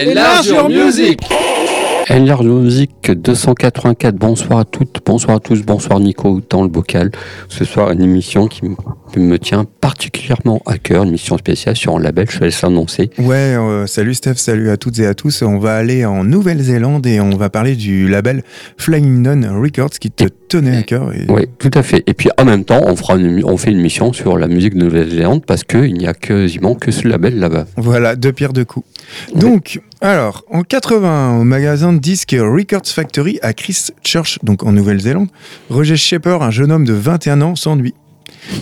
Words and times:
Enlarge 0.00 0.46
your 0.46 0.70
music 0.70 1.20
Enlarge 2.08 2.46
Music 2.46 2.90
284, 3.12 4.16
bonsoir 4.16 4.60
à 4.60 4.64
toutes, 4.64 4.98
bonsoir 5.04 5.36
à 5.36 5.40
tous, 5.40 5.62
bonsoir 5.62 6.00
Nico 6.00 6.40
dans 6.48 6.62
le 6.62 6.68
bocal. 6.68 7.12
Ce 7.48 7.64
soir, 7.64 7.92
une 7.92 8.02
émission 8.02 8.48
qui 8.48 8.62
me 9.16 9.38
tient 9.38 9.64
particulièrement 9.80 10.60
à 10.66 10.78
cœur, 10.78 11.04
une 11.04 11.12
mission 11.12 11.38
spéciale 11.38 11.76
sur 11.76 11.96
un 11.96 12.00
label, 12.00 12.26
je 12.28 12.40
vais 12.40 12.46
laisse 12.46 12.62
l'annoncer. 12.62 13.10
Ouais, 13.18 13.36
euh, 13.36 13.86
salut 13.86 14.14
Steph, 14.14 14.36
salut 14.36 14.70
à 14.70 14.76
toutes 14.76 14.98
et 14.98 15.06
à 15.06 15.14
tous. 15.14 15.42
On 15.42 15.58
va 15.58 15.76
aller 15.76 16.04
en 16.04 16.24
Nouvelle-Zélande 16.24 17.06
et 17.06 17.20
on 17.20 17.36
va 17.36 17.48
parler 17.48 17.76
du 17.76 18.08
label 18.08 18.42
Flying 18.76 19.22
Nun 19.22 19.60
Records 19.60 19.90
qui 20.00 20.10
te 20.10 20.24
tenait 20.48 20.78
à 20.78 20.82
cœur. 20.82 21.12
Oui, 21.28 21.46
tout 21.58 21.70
à 21.74 21.84
fait. 21.84 22.02
Et 22.08 22.14
puis 22.14 22.30
en 22.38 22.44
même 22.44 22.64
temps, 22.64 22.80
on, 22.86 22.96
fera 22.96 23.14
on 23.16 23.56
fait 23.56 23.70
une 23.70 23.80
mission 23.80 24.12
sur 24.12 24.36
la 24.36 24.48
musique 24.48 24.74
de 24.74 24.84
Nouvelle-Zélande 24.84 25.44
parce 25.46 25.62
qu'il 25.62 25.94
n'y 25.94 26.08
a 26.08 26.14
quasiment 26.14 26.74
que 26.74 26.90
ce 26.90 27.06
label 27.06 27.38
là-bas. 27.38 27.66
Voilà, 27.76 28.16
deux 28.16 28.32
pierres 28.32 28.52
deux 28.52 28.64
coups. 28.64 28.86
Donc, 29.36 29.80
alors, 30.02 30.44
en 30.50 30.62
80, 30.62 31.38
au 31.38 31.44
magasin 31.44 31.92
de 31.92 31.98
disques 31.98 32.34
Records 32.38 32.86
Factory 32.86 33.38
à 33.42 33.52
Christchurch, 33.52 34.38
donc 34.42 34.62
en 34.62 34.72
Nouvelle-Zélande, 34.72 35.28
Roger 35.68 35.96
Shepard, 35.96 36.42
un 36.42 36.50
jeune 36.50 36.72
homme 36.72 36.86
de 36.86 36.94
21 36.94 37.42
ans, 37.42 37.54
s'ennuie. 37.54 37.94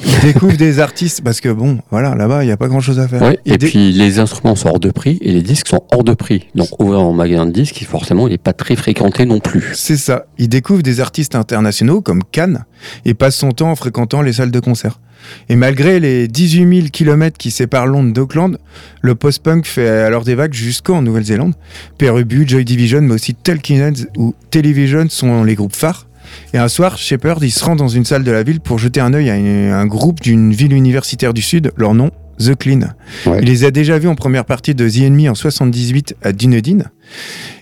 Il 0.04 0.32
découvre 0.32 0.56
des 0.56 0.80
artistes 0.80 1.22
parce 1.22 1.40
que 1.40 1.48
bon, 1.48 1.78
voilà, 1.90 2.14
là-bas, 2.14 2.42
il 2.42 2.46
n'y 2.46 2.52
a 2.52 2.56
pas 2.56 2.68
grand-chose 2.68 2.98
à 2.98 3.08
faire. 3.08 3.34
et 3.44 3.58
puis 3.58 3.92
les 3.92 4.18
instruments 4.18 4.56
sont 4.56 4.68
hors 4.68 4.80
de 4.80 4.90
prix 4.90 5.18
et 5.20 5.32
les 5.32 5.42
disques 5.42 5.68
sont 5.68 5.84
hors 5.92 6.04
de 6.04 6.14
prix. 6.14 6.46
Donc 6.54 6.68
ouvrir 6.80 7.00
un 7.00 7.12
magasin 7.12 7.46
de 7.46 7.52
disques, 7.52 7.84
forcément, 7.88 8.26
il 8.26 8.32
n'est 8.32 8.38
pas 8.38 8.52
très 8.52 8.76
fréquenté 8.76 9.24
non 9.24 9.40
plus. 9.40 9.72
C'est 9.74 9.96
ça. 9.96 10.26
Il 10.38 10.48
découvre 10.48 10.82
des 10.82 11.00
artistes 11.00 11.34
internationaux 11.34 12.00
comme 12.00 12.22
Cannes 12.24 12.64
et 13.04 13.14
passe 13.14 13.36
son 13.36 13.52
temps 13.52 13.70
en 13.70 13.76
fréquentant 13.76 14.22
les 14.22 14.34
salles 14.34 14.50
de 14.50 14.60
concert. 14.60 15.00
Et 15.48 15.56
malgré 15.56 16.00
les 16.00 16.28
18 16.28 16.76
000 16.76 16.88
km 16.92 17.36
qui 17.36 17.50
séparent 17.50 17.86
Londres 17.86 18.12
d'Auckland, 18.12 18.58
le 19.00 19.14
post-punk 19.14 19.66
fait 19.66 19.88
alors 19.88 20.24
des 20.24 20.34
vagues 20.34 20.54
jusqu'en 20.54 21.02
Nouvelle-Zélande. 21.02 21.54
Perubu, 21.98 22.46
Joy 22.46 22.64
Division, 22.64 23.00
mais 23.02 23.14
aussi 23.14 23.34
Talking 23.34 23.80
Heads 23.80 24.06
ou 24.16 24.34
Television 24.50 25.06
sont 25.08 25.44
les 25.44 25.54
groupes 25.54 25.74
phares. 25.74 26.07
Et 26.54 26.58
un 26.58 26.68
soir, 26.68 26.98
Shepard 26.98 27.38
il 27.42 27.50
se 27.50 27.64
rend 27.64 27.76
dans 27.76 27.88
une 27.88 28.04
salle 28.04 28.24
de 28.24 28.30
la 28.30 28.42
ville 28.42 28.60
pour 28.60 28.78
jeter 28.78 29.00
un 29.00 29.12
œil 29.14 29.30
à 29.30 29.34
un 29.34 29.86
groupe 29.86 30.20
d'une 30.20 30.52
ville 30.52 30.72
universitaire 30.72 31.34
du 31.34 31.42
Sud, 31.42 31.72
leur 31.76 31.94
nom, 31.94 32.10
The 32.38 32.54
Clean. 32.56 32.80
Il 33.26 33.44
les 33.44 33.64
a 33.64 33.70
déjà 33.70 33.98
vus 33.98 34.08
en 34.08 34.14
première 34.14 34.44
partie 34.44 34.74
de 34.74 34.88
The 34.88 35.02
Enemy 35.02 35.28
en 35.28 35.34
78 35.34 36.16
à 36.22 36.32
Dunedin. 36.32 36.84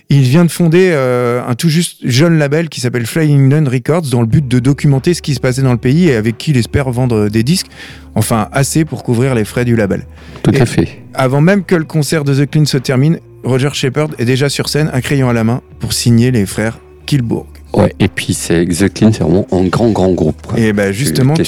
Il 0.09 0.21
vient 0.21 0.45
de 0.45 0.51
fonder 0.51 0.91
euh, 0.93 1.41
un 1.45 1.55
tout 1.55 1.67
juste 1.67 1.97
jeune 2.03 2.37
label 2.37 2.69
qui 2.69 2.79
s'appelle 2.79 3.05
Flying 3.05 3.49
Nun 3.49 3.67
Records 3.69 4.03
dans 4.03 4.21
le 4.21 4.27
but 4.27 4.47
de 4.47 4.59
documenter 4.59 5.13
ce 5.13 5.21
qui 5.21 5.33
se 5.33 5.41
passait 5.41 5.61
dans 5.61 5.73
le 5.73 5.77
pays 5.77 6.07
et 6.07 6.15
avec 6.15 6.37
qui 6.37 6.51
il 6.51 6.57
espère 6.57 6.89
vendre 6.91 7.27
des 7.27 7.43
disques, 7.43 7.67
enfin 8.15 8.47
assez 8.53 8.85
pour 8.85 9.03
couvrir 9.03 9.35
les 9.35 9.43
frais 9.43 9.65
du 9.65 9.75
label. 9.75 10.05
Tout 10.43 10.51
à 10.57 10.65
fait. 10.65 11.03
Avant 11.13 11.41
même 11.41 11.65
que 11.65 11.75
le 11.75 11.83
concert 11.83 12.23
de 12.23 12.33
The 12.33 12.49
Clean 12.49 12.65
se 12.65 12.77
termine, 12.77 13.19
Roger 13.43 13.69
Shepard 13.73 14.09
est 14.17 14.25
déjà 14.25 14.47
sur 14.47 14.69
scène, 14.69 14.89
un 14.93 15.01
crayon 15.01 15.27
à 15.27 15.33
la 15.33 15.43
main, 15.43 15.61
pour 15.79 15.91
signer 15.91 16.31
les 16.31 16.45
frères 16.45 16.79
Kilbourg. 17.05 17.47
Ouais, 17.77 17.93
et 17.99 18.07
puis 18.07 18.33
c'est 18.33 18.65
The 18.65 18.91
Clean, 18.91 19.11
c'est 19.11 19.21
vraiment 19.21 19.45
un 19.51 19.65
grand, 19.65 19.91
grand 19.91 20.11
groupe. 20.11 20.35
Et 20.57 20.73
ben 20.73 20.91
justement, 20.91 21.35
tu, 21.35 21.43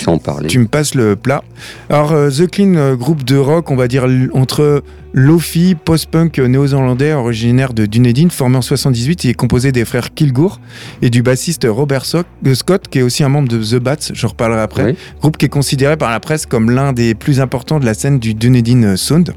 tu, 0.47 0.59
me 0.59 0.67
passes 0.67 0.93
le 0.93 1.15
plat. 1.15 1.43
Alors, 1.89 2.11
euh, 2.11 2.29
The 2.29 2.47
Clean, 2.47 2.75
euh, 2.75 2.95
groupe 2.95 3.23
de 3.23 3.35
rock, 3.35 3.71
on 3.71 3.75
va 3.75 3.87
dire 3.87 4.05
entre 4.33 4.83
Lofi, 5.11 5.75
post-punk 5.75 6.37
néo-zélandais 6.37 7.13
originaire 7.13 7.73
de 7.73 7.87
Dunedin, 7.87 8.29
formé 8.29 8.57
en 8.57 8.61
78, 8.61 9.23
il 9.23 9.29
est 9.31 9.33
composé 9.33 9.71
des 9.71 9.85
frères 9.85 10.13
Kilgour 10.13 10.59
et 11.01 11.09
du 11.09 11.23
bassiste 11.23 11.65
Robert 11.67 12.03
euh, 12.13 12.53
Scott, 12.53 12.87
qui 12.89 12.99
est 12.99 13.01
aussi 13.01 13.23
un 13.23 13.29
membre 13.29 13.47
de 13.47 13.57
The 13.57 13.81
Bats, 13.81 13.95
je 14.13 14.27
reparlerai 14.27 14.61
après. 14.61 14.95
Groupe 15.21 15.37
qui 15.37 15.45
est 15.45 15.49
considéré 15.49 15.97
par 15.97 16.11
la 16.11 16.19
presse 16.19 16.45
comme 16.45 16.69
l'un 16.69 16.93
des 16.93 17.15
plus 17.15 17.41
importants 17.41 17.79
de 17.79 17.85
la 17.85 17.95
scène 17.95 18.19
du 18.19 18.35
Dunedin 18.35 18.95
Sound. 18.97 19.33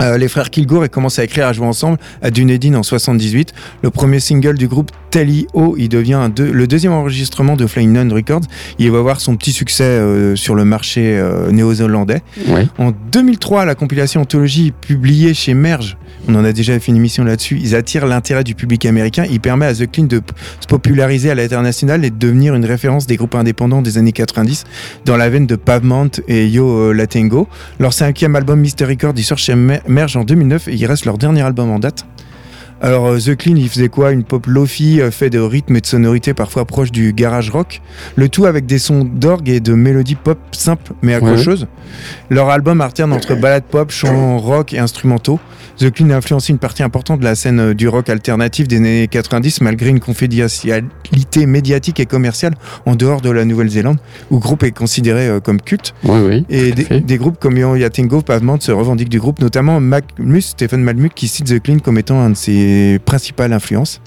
Euh, 0.00 0.18
les 0.18 0.28
frères 0.28 0.50
Kilgour 0.50 0.82
ont 0.82 0.88
commencé 0.88 1.20
à 1.20 1.24
écrire 1.24 1.46
à 1.46 1.52
jouer 1.52 1.66
ensemble 1.66 1.98
à 2.22 2.30
Dunedin 2.30 2.74
en 2.74 2.82
78. 2.82 3.52
Le 3.82 3.90
premier 3.90 4.20
single 4.20 4.56
du 4.56 4.68
groupe 4.68 4.90
Tally 5.10 5.46
O, 5.52 5.74
il 5.78 5.88
devient 5.88 6.30
le 6.38 6.66
deuxième 6.66 6.92
enregistrement 6.92 7.56
de 7.56 7.66
Flying 7.66 7.92
Nun 7.92 8.14
Records. 8.14 8.42
Il 8.78 8.90
va 8.90 8.98
avoir 8.98 9.20
son 9.20 9.36
petit 9.36 9.52
succès 9.52 9.84
euh, 9.84 10.36
sur 10.36 10.54
le 10.54 10.64
marché 10.64 11.18
euh, 11.18 11.50
néo-zélandais. 11.50 12.22
En 12.78 12.92
2003, 13.12 13.64
la 13.64 13.74
compilation 13.74 14.20
Anthologie 14.20 14.72
publiée 14.72 15.34
chez 15.34 15.54
Merge, 15.54 15.96
on 16.28 16.34
en 16.34 16.44
a 16.44 16.52
déjà 16.52 16.78
fait 16.78 16.92
une 16.92 16.96
émission 16.96 17.24
là-dessus, 17.24 17.58
ils 17.60 17.74
attirent 17.74 18.06
l'intérêt 18.06 18.44
du 18.44 18.54
public 18.54 18.86
américain. 18.86 19.24
Il 19.30 19.40
permet 19.40 19.66
à 19.66 19.74
The 19.74 19.90
Clean 19.90 20.04
de 20.04 20.20
se 20.60 20.66
populariser 20.66 21.30
à 21.30 21.34
l'international 21.34 22.04
et 22.04 22.10
de 22.10 22.16
devenir 22.16 22.54
une 22.54 22.64
référence 22.64 23.06
des 23.06 23.16
groupes 23.16 23.34
indépendants 23.34 23.82
des 23.82 23.98
années 23.98 24.12
90 24.12 24.64
dans 25.04 25.16
la 25.16 25.28
veine 25.30 25.46
de 25.46 25.56
Pavement 25.56 26.08
et 26.28 26.46
Yo 26.48 26.92
Latengo. 26.92 27.48
Leur 27.78 27.92
cinquième 27.92 28.36
album 28.36 28.60
Mystery 28.60 28.94
Record, 28.94 29.14
il 29.16 29.24
sort 29.24 29.38
chez 29.38 29.54
Merge 29.54 29.80
merge 29.86 30.16
en 30.16 30.24
2009 30.24 30.68
et 30.68 30.74
il 30.74 30.86
reste 30.86 31.04
leur 31.04 31.18
dernier 31.18 31.42
album 31.42 31.70
en 31.70 31.78
date. 31.78 32.06
Alors 32.82 33.06
euh, 33.08 33.18
The 33.18 33.36
Clean, 33.36 33.56
il 33.56 33.68
faisait 33.68 33.88
quoi? 33.88 34.12
Une 34.12 34.24
pop 34.24 34.46
lofi 34.46 35.00
euh, 35.00 35.10
fait 35.10 35.28
de 35.28 35.38
rythmes 35.38 35.76
et 35.76 35.80
de 35.82 35.86
sonorités 35.86 36.32
parfois 36.32 36.64
proches 36.64 36.90
du 36.90 37.12
garage 37.12 37.50
rock. 37.50 37.82
Le 38.16 38.30
tout 38.30 38.46
avec 38.46 38.64
des 38.64 38.78
sons 38.78 39.04
d'orgue 39.04 39.50
et 39.50 39.60
de 39.60 39.74
mélodies 39.74 40.14
pop 40.14 40.38
simples 40.52 40.94
mais 41.02 41.14
accrocheuses. 41.14 41.66
Leur 42.30 42.48
album 42.48 42.80
alterne 42.80 43.12
entre 43.12 43.34
ballades 43.40 43.64
pop, 43.64 43.90
chants 43.90 44.38
rock 44.38 44.72
et 44.72 44.78
instrumentaux. 44.78 45.38
The 45.80 45.90
Clean 45.90 46.10
a 46.10 46.16
influencé 46.16 46.52
une 46.52 46.58
partie 46.58 46.82
importante 46.82 47.20
de 47.20 47.24
la 47.24 47.34
scène 47.34 47.58
euh, 47.58 47.74
du 47.74 47.88
rock 47.88 48.10
alternatif 48.10 48.68
des 48.68 48.76
années 48.76 49.08
90 49.08 49.62
malgré 49.62 49.88
une 49.88 49.98
confidentialité 49.98 51.46
médiatique 51.46 52.00
et 52.00 52.04
commerciale 52.04 52.52
en 52.84 52.96
dehors 52.96 53.22
de 53.22 53.30
la 53.30 53.46
Nouvelle-Zélande 53.46 53.96
où 54.30 54.34
le 54.34 54.40
groupe 54.40 54.62
est 54.62 54.72
considéré 54.72 55.26
euh, 55.28 55.40
comme 55.40 55.58
culte. 55.58 55.94
et 56.50 56.72
des, 56.72 57.16
groupes 57.16 57.38
comme 57.40 57.56
Yo 57.56 57.76
Yatingo 57.76 58.20
Pavement 58.20 58.60
se 58.60 58.72
revendiquent 58.72 59.08
du 59.08 59.20
groupe, 59.20 59.40
notamment 59.40 59.80
Malmus, 59.80 60.42
Stephen 60.42 60.82
Malmuck 60.82 61.14
qui 61.14 61.28
cite 61.28 61.46
The 61.46 61.62
Clean 61.62 61.78
comme 61.78 61.96
étant 61.96 62.20
un 62.20 62.28
de 62.28 62.36
ses 62.36 62.98
principales 63.06 63.54
influences. 63.54 64.02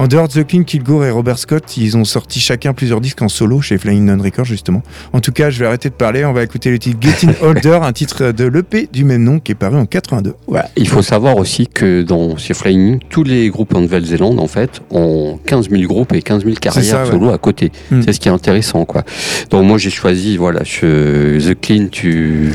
En 0.00 0.06
dehors 0.06 0.28
de 0.28 0.32
The 0.32 0.46
Clean, 0.46 0.62
Kilgore 0.62 1.04
et 1.04 1.10
Robert 1.10 1.38
Scott, 1.38 1.76
ils 1.76 1.94
ont 1.94 2.06
sorti 2.06 2.40
chacun 2.40 2.72
plusieurs 2.72 3.02
disques 3.02 3.20
en 3.20 3.28
solo 3.28 3.60
chez 3.60 3.76
Flying 3.76 4.06
Nun 4.06 4.22
Records 4.22 4.46
justement. 4.46 4.82
En 5.12 5.20
tout 5.20 5.30
cas, 5.30 5.50
je 5.50 5.58
vais 5.58 5.66
arrêter 5.66 5.90
de 5.90 5.94
parler, 5.94 6.24
on 6.24 6.32
va 6.32 6.42
écouter 6.42 6.70
le 6.70 6.78
titre 6.78 6.96
Getting 7.02 7.34
Older, 7.42 7.80
un 7.82 7.92
titre 7.92 8.32
de 8.32 8.44
l'EP 8.46 8.88
du 8.90 9.04
même 9.04 9.22
nom 9.22 9.40
qui 9.40 9.52
est 9.52 9.54
paru 9.54 9.76
en 9.76 9.84
82. 9.84 10.32
il 10.78 10.88
faut 10.88 11.02
savoir 11.02 11.36
aussi 11.36 11.66
que 11.66 12.00
dans 12.00 12.38
chez 12.38 12.54
Flying, 12.54 13.00
tous 13.10 13.24
les 13.24 13.50
groupes 13.50 13.74
en 13.74 13.82
Nouvelle-Zélande, 13.82 14.40
en 14.40 14.46
fait, 14.46 14.80
ont 14.90 15.38
15 15.44 15.68
000 15.68 15.82
groupes 15.82 16.14
et 16.14 16.22
15 16.22 16.44
000 16.44 16.56
carrières 16.58 17.06
solo 17.06 17.28
à 17.28 17.36
côté. 17.36 17.70
Hmm. 17.90 18.00
C'est 18.00 18.14
ce 18.14 18.20
qui 18.20 18.28
est 18.28 18.32
intéressant, 18.32 18.86
quoi. 18.86 19.04
Donc 19.50 19.66
moi, 19.66 19.76
j'ai 19.76 19.90
choisi, 19.90 20.38
voilà, 20.38 20.60
The 20.60 21.60
Clean, 21.60 21.88
tu, 21.92 22.54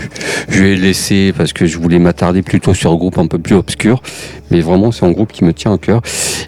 je 0.50 0.63
vais 0.63 0.75
laisser 0.75 1.31
parce 1.38 1.53
que 1.53 1.67
je 1.67 1.77
voulais 1.77 2.00
m'attarder 2.00 2.41
plutôt 2.41 2.73
sur 2.73 2.91
un 2.91 2.95
groupe 2.95 3.19
un 3.19 3.27
peu 3.27 3.38
plus 3.38 3.53
obscur, 3.53 4.01
mais 4.50 4.62
vraiment, 4.62 4.91
c'est 4.91 5.06
un 5.06 5.12
groupe 5.12 5.31
qui 5.31 5.44
me 5.44 5.53
tient 5.53 5.73
à 5.73 5.77
cœur. 5.77 6.01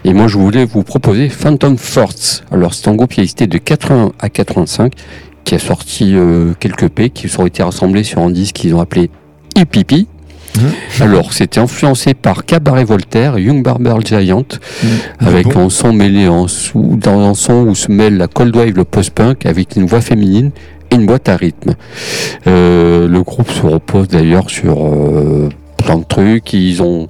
Et 0.04 0.12
moi, 0.12 0.26
je 0.26 0.38
voulais 0.38 0.64
vous 0.64 0.82
proposer 0.88 1.28
Phantom 1.28 1.76
Force. 1.76 2.42
Alors, 2.50 2.74
c'est 2.74 2.88
un 2.88 2.94
groupe 2.94 3.12
qui 3.12 3.20
a 3.20 3.22
existé 3.22 3.46
de 3.46 3.58
80 3.58 4.12
à 4.18 4.28
85, 4.28 4.92
qui 5.44 5.54
a 5.54 5.58
sorti 5.58 6.14
euh, 6.14 6.54
quelques 6.58 6.88
P, 6.88 7.10
qui 7.10 7.28
ont 7.38 7.46
été 7.46 7.62
rassemblés 7.62 8.02
sur 8.02 8.20
un 8.20 8.30
disque 8.30 8.56
qu'ils 8.56 8.74
ont 8.74 8.80
appelé 8.80 9.10
Hippie 9.56 10.06
Mmh. 10.56 11.02
Alors, 11.02 11.32
c'était 11.34 11.60
influencé 11.60 12.14
par 12.14 12.44
Cabaret 12.44 12.84
Voltaire, 12.84 13.38
Young 13.38 13.62
Barber 13.62 13.96
Giant, 14.04 14.40
mmh. 14.40 14.86
avec 15.20 15.54
un 15.54 15.68
son 15.68 15.92
mêlé 15.92 16.26
en 16.26 16.46
dans 16.74 17.20
un 17.20 17.34
son 17.34 17.66
où 17.66 17.74
se 17.74 17.92
mêle 17.92 18.16
la 18.16 18.28
cold 18.28 18.56
wave, 18.56 18.74
le 18.74 18.84
post-punk, 18.84 19.46
avec 19.46 19.76
une 19.76 19.86
voix 19.86 20.00
féminine 20.00 20.50
et 20.90 20.96
une 20.96 21.06
boîte 21.06 21.28
à 21.28 21.36
rythme. 21.36 21.74
Euh, 22.46 23.06
le 23.06 23.22
groupe 23.22 23.50
se 23.50 23.66
repose 23.66 24.08
d'ailleurs 24.08 24.48
sur 24.48 24.86
euh, 24.86 25.48
plein 25.76 25.98
de 25.98 26.04
trucs. 26.04 26.52
Ils 26.54 26.82
ont 26.82 27.08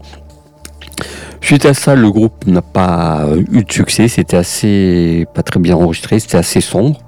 Suite 1.41 1.65
à 1.67 1.75
ça, 1.75 1.95
le 1.95 2.11
groupe 2.11 2.47
n'a 2.47 2.63
pas 2.63 3.27
eu 3.53 3.65
de 3.65 3.73
succès. 3.73 4.09
C'était 4.09 4.37
assez 4.37 5.27
pas 5.35 5.43
très 5.43 5.61
bien 5.61 5.77
enregistré. 5.77 6.19
C'était 6.19 6.39
assez 6.39 6.61
sombre. 6.61 7.01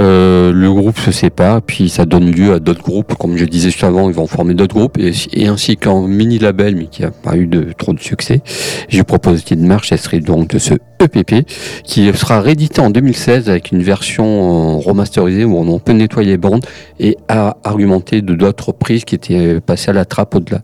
Euh, 0.00 0.52
le 0.52 0.72
groupe 0.72 0.98
se 0.98 1.10
sépare, 1.12 1.62
puis 1.62 1.88
ça 1.88 2.04
donne 2.04 2.30
lieu 2.30 2.54
à 2.54 2.58
d'autres 2.58 2.82
groupes. 2.82 3.14
Comme 3.14 3.36
je 3.36 3.44
disais 3.44 3.70
juste 3.70 3.84
avant, 3.84 4.08
ils 4.08 4.14
vont 4.14 4.26
former 4.26 4.54
d'autres 4.54 4.74
groupes, 4.74 4.98
et, 4.98 5.46
ainsi 5.46 5.76
qu'un 5.76 6.06
mini-label, 6.06 6.76
mais 6.76 6.86
qui 6.86 7.02
n'a 7.02 7.10
pas 7.10 7.36
eu 7.36 7.46
de 7.46 7.72
trop 7.76 7.92
de 7.92 8.00
succès. 8.00 8.40
Je 8.88 9.02
propose 9.02 9.44
une 9.50 9.66
marche, 9.66 9.92
elle 9.92 9.98
serait 9.98 10.20
donc 10.20 10.48
de 10.48 10.58
ce 10.58 10.74
EPP, 11.00 11.46
qui 11.84 12.12
sera 12.14 12.40
réédité 12.40 12.80
en 12.80 12.90
2016 12.90 13.48
avec 13.48 13.72
une 13.72 13.82
version 13.82 14.78
remasterisée 14.78 15.44
où 15.44 15.56
on 15.58 15.78
peut 15.78 15.92
nettoyer 15.92 16.30
les 16.30 16.36
bandes 16.36 16.64
et 17.00 17.16
argumenter 17.28 18.22
de 18.22 18.34
d'autres 18.34 18.72
prises 18.72 19.04
qui 19.04 19.14
étaient 19.14 19.60
passées 19.60 19.90
à 19.90 19.94
la 19.94 20.04
trappe 20.04 20.34
au-delà 20.34 20.60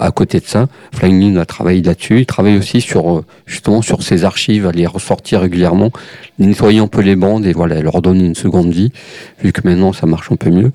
à 0.00 0.10
côté 0.10 0.40
de 0.40 0.46
ça, 0.46 0.68
Flying 0.92 1.36
a 1.36 1.44
travaillé 1.44 1.82
là-dessus. 1.82 2.20
Il 2.20 2.26
travaille 2.26 2.56
aussi 2.56 2.80
sur 2.80 3.18
euh, 3.18 3.24
justement 3.46 3.82
sur 3.82 4.02
ses 4.02 4.24
archives, 4.24 4.66
à 4.66 4.72
les 4.72 4.86
ressortir 4.86 5.40
régulièrement, 5.40 5.90
nettoyer 6.38 6.80
un 6.80 6.86
peu 6.86 7.02
les 7.02 7.16
bandes 7.16 7.46
et 7.46 7.52
voilà, 7.52 7.80
leur 7.80 8.00
donner 8.02 8.24
une 8.24 8.34
seconde 8.34 8.72
vie, 8.72 8.92
vu 9.42 9.52
que 9.52 9.60
maintenant 9.64 9.92
ça 9.92 10.06
marche 10.06 10.32
un 10.32 10.36
peu 10.36 10.50
mieux. 10.50 10.72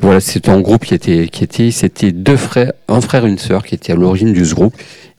Voilà, 0.00 0.20
c'était 0.20 0.50
un 0.50 0.60
groupe 0.60 0.84
qui 0.84 0.94
était, 0.94 1.28
qui 1.28 1.44
était, 1.44 1.70
c'était 1.70 2.12
deux 2.12 2.36
frères, 2.36 2.72
un 2.88 3.00
frère 3.00 3.26
et 3.26 3.28
une 3.28 3.38
sœur 3.38 3.64
qui 3.64 3.74
étaient 3.74 3.92
à 3.92 3.96
l'origine 3.96 4.32
du 4.32 4.42
groupe 4.54 4.74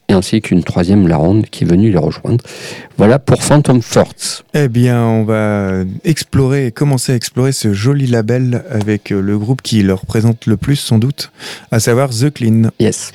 et 0.09 0.13
ainsi 0.13 0.41
qu'une 0.41 0.63
troisième, 0.63 1.07
la 1.07 1.17
ronde, 1.17 1.45
qui 1.45 1.63
est 1.63 1.67
venue 1.67 1.91
les 1.91 1.97
rejoindre. 1.97 2.43
Voilà 2.97 3.19
pour 3.19 3.43
Phantom 3.43 3.81
Forts. 3.81 4.43
Eh 4.55 4.67
bien, 4.67 5.03
on 5.03 5.23
va 5.23 5.83
explorer, 6.03 6.71
commencer 6.71 7.13
à 7.13 7.15
explorer 7.15 7.51
ce 7.51 7.73
joli 7.73 8.07
label 8.07 8.63
avec 8.71 9.11
euh, 9.11 9.21
le 9.21 9.37
groupe 9.37 9.61
qui 9.61 9.83
leur 9.83 10.01
représente 10.01 10.47
le 10.47 10.57
plus, 10.57 10.77
sans 10.77 10.97
doute, 10.97 11.31
à 11.71 11.79
savoir 11.79 12.09
The 12.09 12.33
Clean. 12.33 12.71
Yes. 12.79 13.11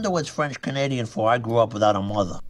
Wonder 0.00 0.12
what's 0.12 0.30
French 0.30 0.58
Canadian 0.62 1.04
for. 1.04 1.28
I 1.28 1.36
grew 1.36 1.58
up 1.58 1.74
without 1.74 1.94
a 1.94 2.00
mother. 2.00 2.40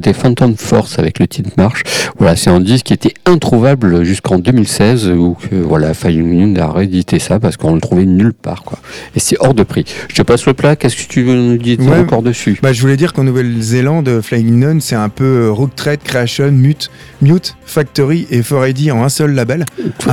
D'écouter 0.00 0.12
Phantom 0.18 0.56
Force 0.56 0.98
avec 0.98 1.18
le 1.18 1.26
titre 1.28 1.50
Marche. 1.56 1.82
Voilà, 2.18 2.34
c'est 2.36 2.50
un 2.50 2.60
disque 2.60 2.86
qui 2.86 2.92
était 2.94 3.14
introuvable 3.26 4.02
jusqu'en 4.04 4.38
2016 4.38 5.08
où 5.10 5.36
voilà, 5.52 5.94
Flying 5.94 6.58
a 6.58 6.72
réédité 6.72 7.18
ça 7.18 7.38
parce 7.38 7.56
qu'on 7.56 7.74
le 7.74 7.80
trouvait 7.80 8.06
nulle 8.06 8.32
part 8.32 8.62
quoi. 8.62 8.78
Et 9.14 9.20
c'est 9.20 9.36
hors 9.40 9.54
de 9.54 9.62
prix. 9.62 9.84
Je 10.08 10.14
te 10.14 10.22
passe 10.22 10.46
le 10.46 10.54
plat, 10.54 10.76
qu'est-ce 10.76 10.96
que 10.96 11.08
tu 11.08 11.22
veux 11.22 11.34
nous 11.34 11.58
dire 11.58 11.78
encore 11.98 12.22
dessus? 12.22 12.58
bah, 12.62 12.72
Je 12.72 12.80
voulais 12.80 12.96
dire 12.96 13.12
qu'en 13.12 13.24
Nouvelle-Zélande, 13.24 14.20
Flying 14.22 14.58
Nun, 14.58 14.80
c'est 14.80 14.96
un 14.96 15.08
peu 15.08 15.24
euh, 15.24 15.50
Rock 15.50 15.74
Trade, 15.76 16.00
Creation, 16.02 16.50
Mute, 16.50 16.90
Mute, 17.20 17.56
Factory 17.64 18.26
et 18.30 18.42
4 18.42 18.90
en 18.92 19.04
un 19.04 19.08
seul 19.08 19.34
label. 19.34 19.64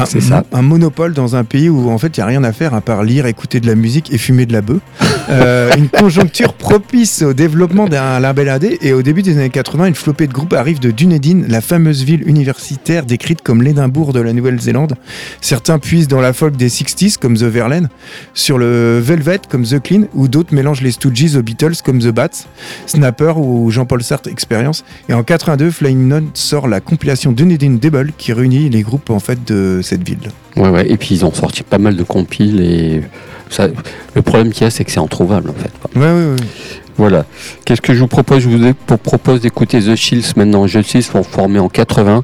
c'est 0.05 0.21
ça. 0.21 0.43
Un 0.51 0.61
monopole 0.61 1.13
dans 1.13 1.35
un 1.35 1.43
pays 1.43 1.69
où 1.69 1.89
en 1.89 1.97
fait 1.97 2.17
il 2.17 2.19
n'y 2.19 2.23
a 2.23 2.27
rien 2.27 2.43
à 2.43 2.51
faire 2.51 2.73
à 2.73 2.81
part 2.81 3.03
lire, 3.03 3.25
écouter 3.25 3.59
de 3.59 3.67
la 3.67 3.75
musique 3.75 4.13
et 4.13 4.17
fumer 4.17 4.45
de 4.45 4.53
la 4.53 4.61
bœuf. 4.61 4.79
Euh, 5.29 5.71
une 5.77 5.89
conjoncture 5.89 6.53
propice 6.53 7.21
au 7.21 7.33
développement 7.33 7.87
d'un 7.87 8.19
label 8.19 8.49
AD 8.49 8.69
et 8.81 8.93
au 8.93 9.01
début 9.01 9.21
des 9.21 9.37
années 9.37 9.49
80, 9.49 9.76
une 9.85 9.95
flopée 9.95 10.27
de 10.27 10.33
groupes 10.33 10.53
arrive 10.53 10.79
de 10.79 10.91
Dunedin, 10.91 11.43
la 11.47 11.61
fameuse 11.61 12.03
ville 12.03 12.27
universitaire 12.27 13.05
décrite 13.05 13.41
comme 13.41 13.61
l'Édimbourg 13.61 14.13
de 14.13 14.19
la 14.19 14.33
Nouvelle-Zélande. 14.33 14.95
Certains 15.41 15.79
puisent 15.79 16.07
dans 16.07 16.21
la 16.21 16.33
folk 16.33 16.55
des 16.55 16.69
60s 16.69 17.17
comme 17.17 17.35
The 17.35 17.43
Verlaine, 17.43 17.89
sur 18.33 18.57
le 18.57 18.99
Velvet 18.99 19.41
comme 19.49 19.63
The 19.63 19.81
Clean 19.81 20.03
ou 20.13 20.27
d'autres 20.27 20.53
mélangent 20.53 20.81
les 20.81 20.91
Stooges 20.91 21.35
aux 21.35 21.43
Beatles 21.43 21.75
comme 21.83 21.99
The 21.99 22.09
Bats, 22.09 22.29
Snapper 22.85 23.33
ou 23.37 23.69
Jean-Paul 23.69 24.03
Sartre 24.03 24.29
Experience. 24.29 24.83
Et 25.09 25.13
en 25.13 25.23
82, 25.23 25.71
Flying 25.71 26.07
Nun 26.07 26.23
sort 26.33 26.67
la 26.67 26.79
compilation 26.79 27.31
Dunedin 27.31 27.77
Dable 27.81 28.13
qui 28.17 28.33
réunit 28.33 28.69
les 28.69 28.81
groupes 28.81 29.09
en 29.09 29.19
fait 29.19 29.45
de 29.45 29.81
cette 29.83 30.07
ville. 30.07 30.29
Ouais, 30.55 30.69
ouais, 30.69 30.89
et 30.89 30.97
puis 30.97 31.15
ils 31.15 31.25
ont 31.25 31.33
sorti 31.33 31.63
pas 31.63 31.77
mal 31.77 31.95
de 31.95 32.03
compiles 32.03 32.61
et 32.61 33.01
le 34.15 34.21
problème 34.21 34.51
qu'il 34.51 34.63
y 34.63 34.67
a, 34.67 34.69
c'est 34.69 34.83
que 34.83 34.91
c'est 34.91 34.99
introuvable 34.99 35.49
en 35.49 35.53
fait. 35.53 35.71
Ouais, 35.95 36.05
ouais, 36.05 36.31
ouais. 36.31 36.35
Voilà. 36.97 37.25
Qu'est-ce 37.65 37.81
que 37.81 37.93
je 37.93 37.99
vous 37.99 38.07
propose? 38.07 38.39
Je 38.39 38.49
vous 38.49 38.97
propose 38.97 39.41
d'écouter 39.41 39.79
The 39.79 39.95
Shields 39.95 40.33
maintenant. 40.35 40.65
The 40.65 40.81
Shields 40.81 41.03
sont 41.03 41.23
formés 41.23 41.59
en 41.59 41.69
80. 41.69 42.23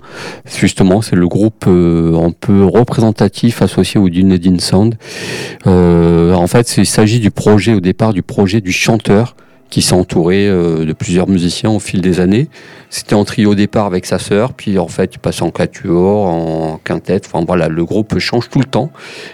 Justement, 0.58 1.02
c'est 1.02 1.16
le 1.16 1.28
groupe 1.28 1.66
euh, 1.68 2.18
un 2.18 2.32
peu 2.32 2.66
représentatif 2.66 3.62
associé 3.62 4.00
au 4.00 4.10
Dunedin 4.10 4.58
Sound. 4.60 4.96
Euh, 5.68 6.34
en 6.34 6.48
fait, 6.48 6.78
il 6.78 6.88
s'agit 6.88 7.20
du 7.20 7.30
projet 7.30 7.74
au 7.74 7.82
départ 7.82 8.14
du 8.14 8.24
projet 8.24 8.62
du 8.62 8.72
chanteur 8.72 9.36
qui 9.74 9.82
s'est 9.82 9.96
entouré 9.96 10.48
euh, 10.48 10.86
de 10.86 10.94
plusieurs 10.94 11.28
musiciens 11.28 11.72
au 11.72 11.80
fil 11.80 12.00
des 12.00 12.20
années. 12.20 12.48
C'était 12.92 13.16
en 13.16 13.26
trio 13.26 13.54
au 13.54 13.56
départ 13.56 13.88
avec 13.88 14.06
sa 14.06 14.20
sœur, 14.20 14.54
puis 14.54 14.78
en 14.78 14.88
fait 14.88 15.16
il 15.16 15.18
passe 15.18 15.42
en 15.42 15.50
quatuor, 15.50 16.28
en 16.28 16.80
quintette. 16.84 17.26
Enfin 17.26 17.44
voilà, 17.44 17.70
le 17.70 17.84
groupe 17.84 18.20
change 18.20 18.52
tout 18.52 18.60
le 18.60 18.66
temps. 18.66 18.92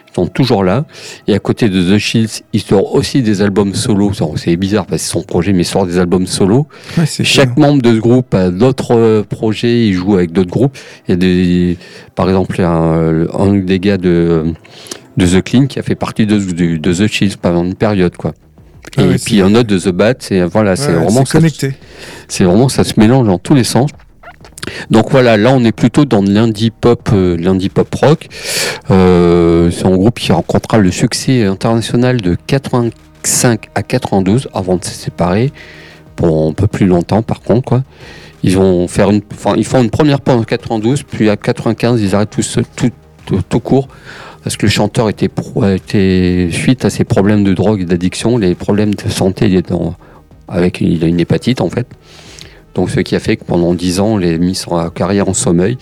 Ils 0.08 0.16
sont 0.16 0.28
toujours 0.28 0.64
là. 0.64 0.86
Et 1.28 1.34
à 1.34 1.40
côté 1.40 1.68
de 1.68 1.94
The 1.94 1.98
Shields, 1.98 2.44
il 2.54 2.62
sort 2.62 2.96
aussi 2.96 3.22
des 3.22 3.42
albums 3.42 3.76
solo. 3.76 4.14
C'est 4.38 4.56
bizarre 4.56 4.86
parce 4.86 5.02
que 5.02 5.08
c'est 5.08 5.12
son 5.12 5.24
projet, 5.24 5.52
mais 5.52 5.64
il 5.64 5.66
sort 5.66 5.86
des 5.86 5.98
albums 5.98 6.26
solo. 6.26 6.68
Chaque 7.06 7.58
membre 7.58 7.82
de 7.82 7.94
ce 7.96 8.00
groupe 8.00 8.34
a 8.34 8.50
d'autres 8.50 8.96
euh, 8.96 9.24
projets. 9.24 9.88
Il 9.88 9.94
joue 9.94 10.14
avec 10.14 10.32
d'autres 10.32 10.52
groupes. 10.52 10.78
Il 11.10 11.12
y 11.12 11.14
a 11.16 11.18
des, 11.18 11.78
par 12.16 12.30
exemple, 12.30 12.62
un, 12.62 13.28
un 13.38 13.56
des 13.56 13.80
gars 13.82 13.98
de 13.98 14.54
de 15.18 15.26
The 15.26 15.44
Clean 15.44 15.68
qui 15.68 15.80
a 15.80 15.84
fait 15.84 15.96
partie 15.96 16.26
de, 16.26 16.38
The 16.78 17.08
Shields 17.08 17.38
pendant 17.42 17.64
une 17.64 17.76
période 17.76 18.16
quoi. 18.16 18.34
Ah 18.98 19.04
et 19.04 19.18
puis 19.18 19.42
un 19.42 19.54
autre 19.56 19.68
de 19.68 19.78
The 19.78 19.90
Bat, 19.90 20.16
c'est 20.20 20.42
voilà, 20.44 20.76
c'est 20.76 20.92
vraiment 20.92 21.24
connecté. 21.24 21.74
C'est 22.28 22.44
vraiment 22.44 22.70
ça 22.70 22.84
se 22.84 23.00
mélange 23.00 23.28
dans 23.28 23.38
tous 23.38 23.56
les 23.56 23.64
sens. 23.64 23.92
Donc 24.90 25.12
voilà, 25.12 25.38
là 25.38 25.52
on 25.54 25.64
est 25.64 25.72
plutôt 25.72 26.06
dans 26.06 26.22
l'indie 26.22 26.72
pop, 26.72 27.10
euh, 27.14 27.38
l'indie 27.38 27.70
pop 27.70 27.94
rock. 27.96 28.28
Euh, 28.92 29.72
c'est 29.72 29.86
un 29.86 29.96
groupe 29.96 30.20
qui 30.20 30.32
rencontrera 30.32 30.78
le 30.78 30.92
succès 30.92 31.46
international 31.46 32.22
de 32.22 32.36
85 32.48 33.70
à 33.76 33.84
92 33.84 34.50
avant 34.54 34.78
de 34.78 34.84
se 34.84 34.92
séparer 34.92 35.52
pour 36.16 36.50
un 36.50 36.54
peu 36.54 36.68
plus 36.68 36.86
longtemps 36.86 37.22
par 37.22 37.42
contre 37.42 37.64
quoi. 37.64 37.84
Ils 38.44 38.56
vont 38.56 38.88
faire 38.88 39.10
une, 39.10 39.22
ils 39.58 39.66
font 39.66 39.82
une 39.82 39.90
première 39.90 40.22
pause 40.22 40.36
en 40.36 40.44
92, 40.44 41.04
puis 41.04 41.30
à 41.30 41.36
95 41.36 42.02
ils 42.02 42.16
arrêtent 42.16 42.30
tout, 42.30 42.42
tout, 43.26 43.42
tout 43.42 43.60
court 43.60 43.90
parce 44.50 44.58
que 44.58 44.66
le 44.66 44.72
chanteur 44.72 45.10
était, 45.10 45.30
était 45.76 46.50
suite 46.52 46.84
à 46.84 46.90
ses 46.90 47.04
problèmes 47.04 47.44
de 47.44 47.54
drogue 47.54 47.82
et 47.82 47.86
d'addiction, 47.86 48.40
les 48.40 48.56
problèmes 48.56 48.96
de 48.96 49.08
santé, 49.08 49.46
il, 49.46 49.56
est 49.56 49.72
avec, 50.48 50.82
il 50.82 51.04
a 51.04 51.08
une 51.08 51.20
hépatite 51.20 51.62
en 51.62 51.70
fait. 51.70 51.86
Donc 52.74 52.90
ce 52.90 53.00
qui 53.02 53.16
a 53.16 53.20
fait 53.20 53.38
que 53.38 53.44
pendant 53.44 53.76
10 53.76 54.00
ans, 54.00 54.18
il 54.18 54.28
a 54.28 54.38
mis 54.40 54.56
sa 54.56 54.90
carrière 54.90 55.30
en 55.30 55.36
sommeil. 55.36 55.78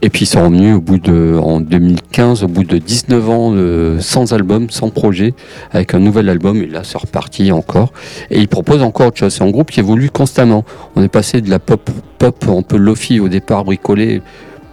Et 0.00 0.08
puis 0.08 0.22
ils 0.22 0.26
sont 0.26 0.42
revenus 0.42 0.76
au 0.76 0.80
bout 0.80 0.96
de, 0.96 1.38
en 1.38 1.60
2015, 1.60 2.44
au 2.44 2.48
bout 2.48 2.64
de 2.64 2.78
19 2.78 3.28
ans 3.28 4.00
sans 4.00 4.32
album, 4.32 4.70
sans 4.70 4.88
projet, 4.88 5.34
avec 5.72 5.92
un 5.92 5.98
nouvel 5.98 6.30
album. 6.30 6.62
Et 6.62 6.66
là, 6.66 6.84
c'est 6.84 6.96
reparti 6.96 7.52
encore. 7.52 7.92
Et 8.30 8.38
il 8.38 8.48
propose 8.48 8.82
encore 8.82 9.08
autre 9.08 9.18
chose. 9.18 9.34
C'est 9.34 9.44
un 9.44 9.50
groupe 9.50 9.70
qui 9.70 9.80
évolue 9.80 10.08
constamment. 10.08 10.64
On 10.96 11.02
est 11.02 11.08
passé 11.08 11.42
de 11.42 11.50
la 11.50 11.58
pop, 11.58 11.90
pop 12.16 12.42
un 12.48 12.62
peu 12.62 12.78
lofi 12.78 13.20
au 13.20 13.28
départ, 13.28 13.64
bricolé, 13.64 14.22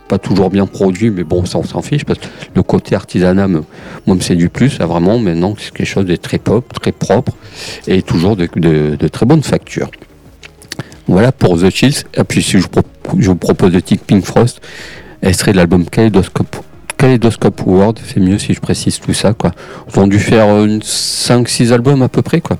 pas 0.07 0.17
toujours 0.17 0.49
bien 0.49 0.67
produit, 0.67 1.09
mais 1.09 1.23
bon, 1.23 1.45
ça 1.45 1.57
on 1.57 1.63
s'en 1.63 1.81
fiche 1.81 2.05
parce 2.05 2.19
que 2.19 2.25
le 2.53 2.63
côté 2.63 2.95
artisanat, 2.95 3.47
moi, 3.47 3.63
me 4.07 4.19
séduit 4.19 4.49
plus. 4.49 4.77
Là, 4.79 4.85
vraiment, 4.85 5.17
maintenant, 5.19 5.55
c'est 5.57 5.73
quelque 5.73 5.87
chose 5.87 6.05
de 6.05 6.15
très 6.15 6.37
pop, 6.37 6.65
très 6.79 6.91
propre 6.91 7.33
et 7.87 8.01
toujours 8.01 8.35
de, 8.35 9.07
très 9.07 9.25
bonne 9.25 9.43
facture. 9.43 9.89
Voilà 11.07 11.31
pour 11.31 11.59
The 11.59 11.69
Chills. 11.69 12.03
Et 12.15 12.23
puis, 12.23 12.41
si 12.41 12.59
je, 12.59 12.67
vous 13.27 13.35
propose 13.35 13.71
de 13.71 13.79
Tick 13.79 14.01
Pink 14.05 14.25
Frost, 14.25 14.61
serait 15.33 15.51
de 15.51 15.57
l'album 15.57 15.85
Kaleidoscope. 15.85 16.55
Kaleidoscope 16.97 17.61
World, 17.65 17.99
c'est 18.05 18.19
mieux 18.19 18.37
si 18.37 18.53
je 18.53 18.59
précise 18.59 18.99
tout 18.99 19.13
ça, 19.13 19.33
quoi. 19.33 19.51
Ils 19.93 19.99
ont 19.99 20.07
dû 20.07 20.19
faire 20.19 20.47
5-6 20.47 21.73
albums 21.73 22.01
à 22.01 22.09
peu 22.09 22.21
près, 22.21 22.41
quoi. 22.41 22.57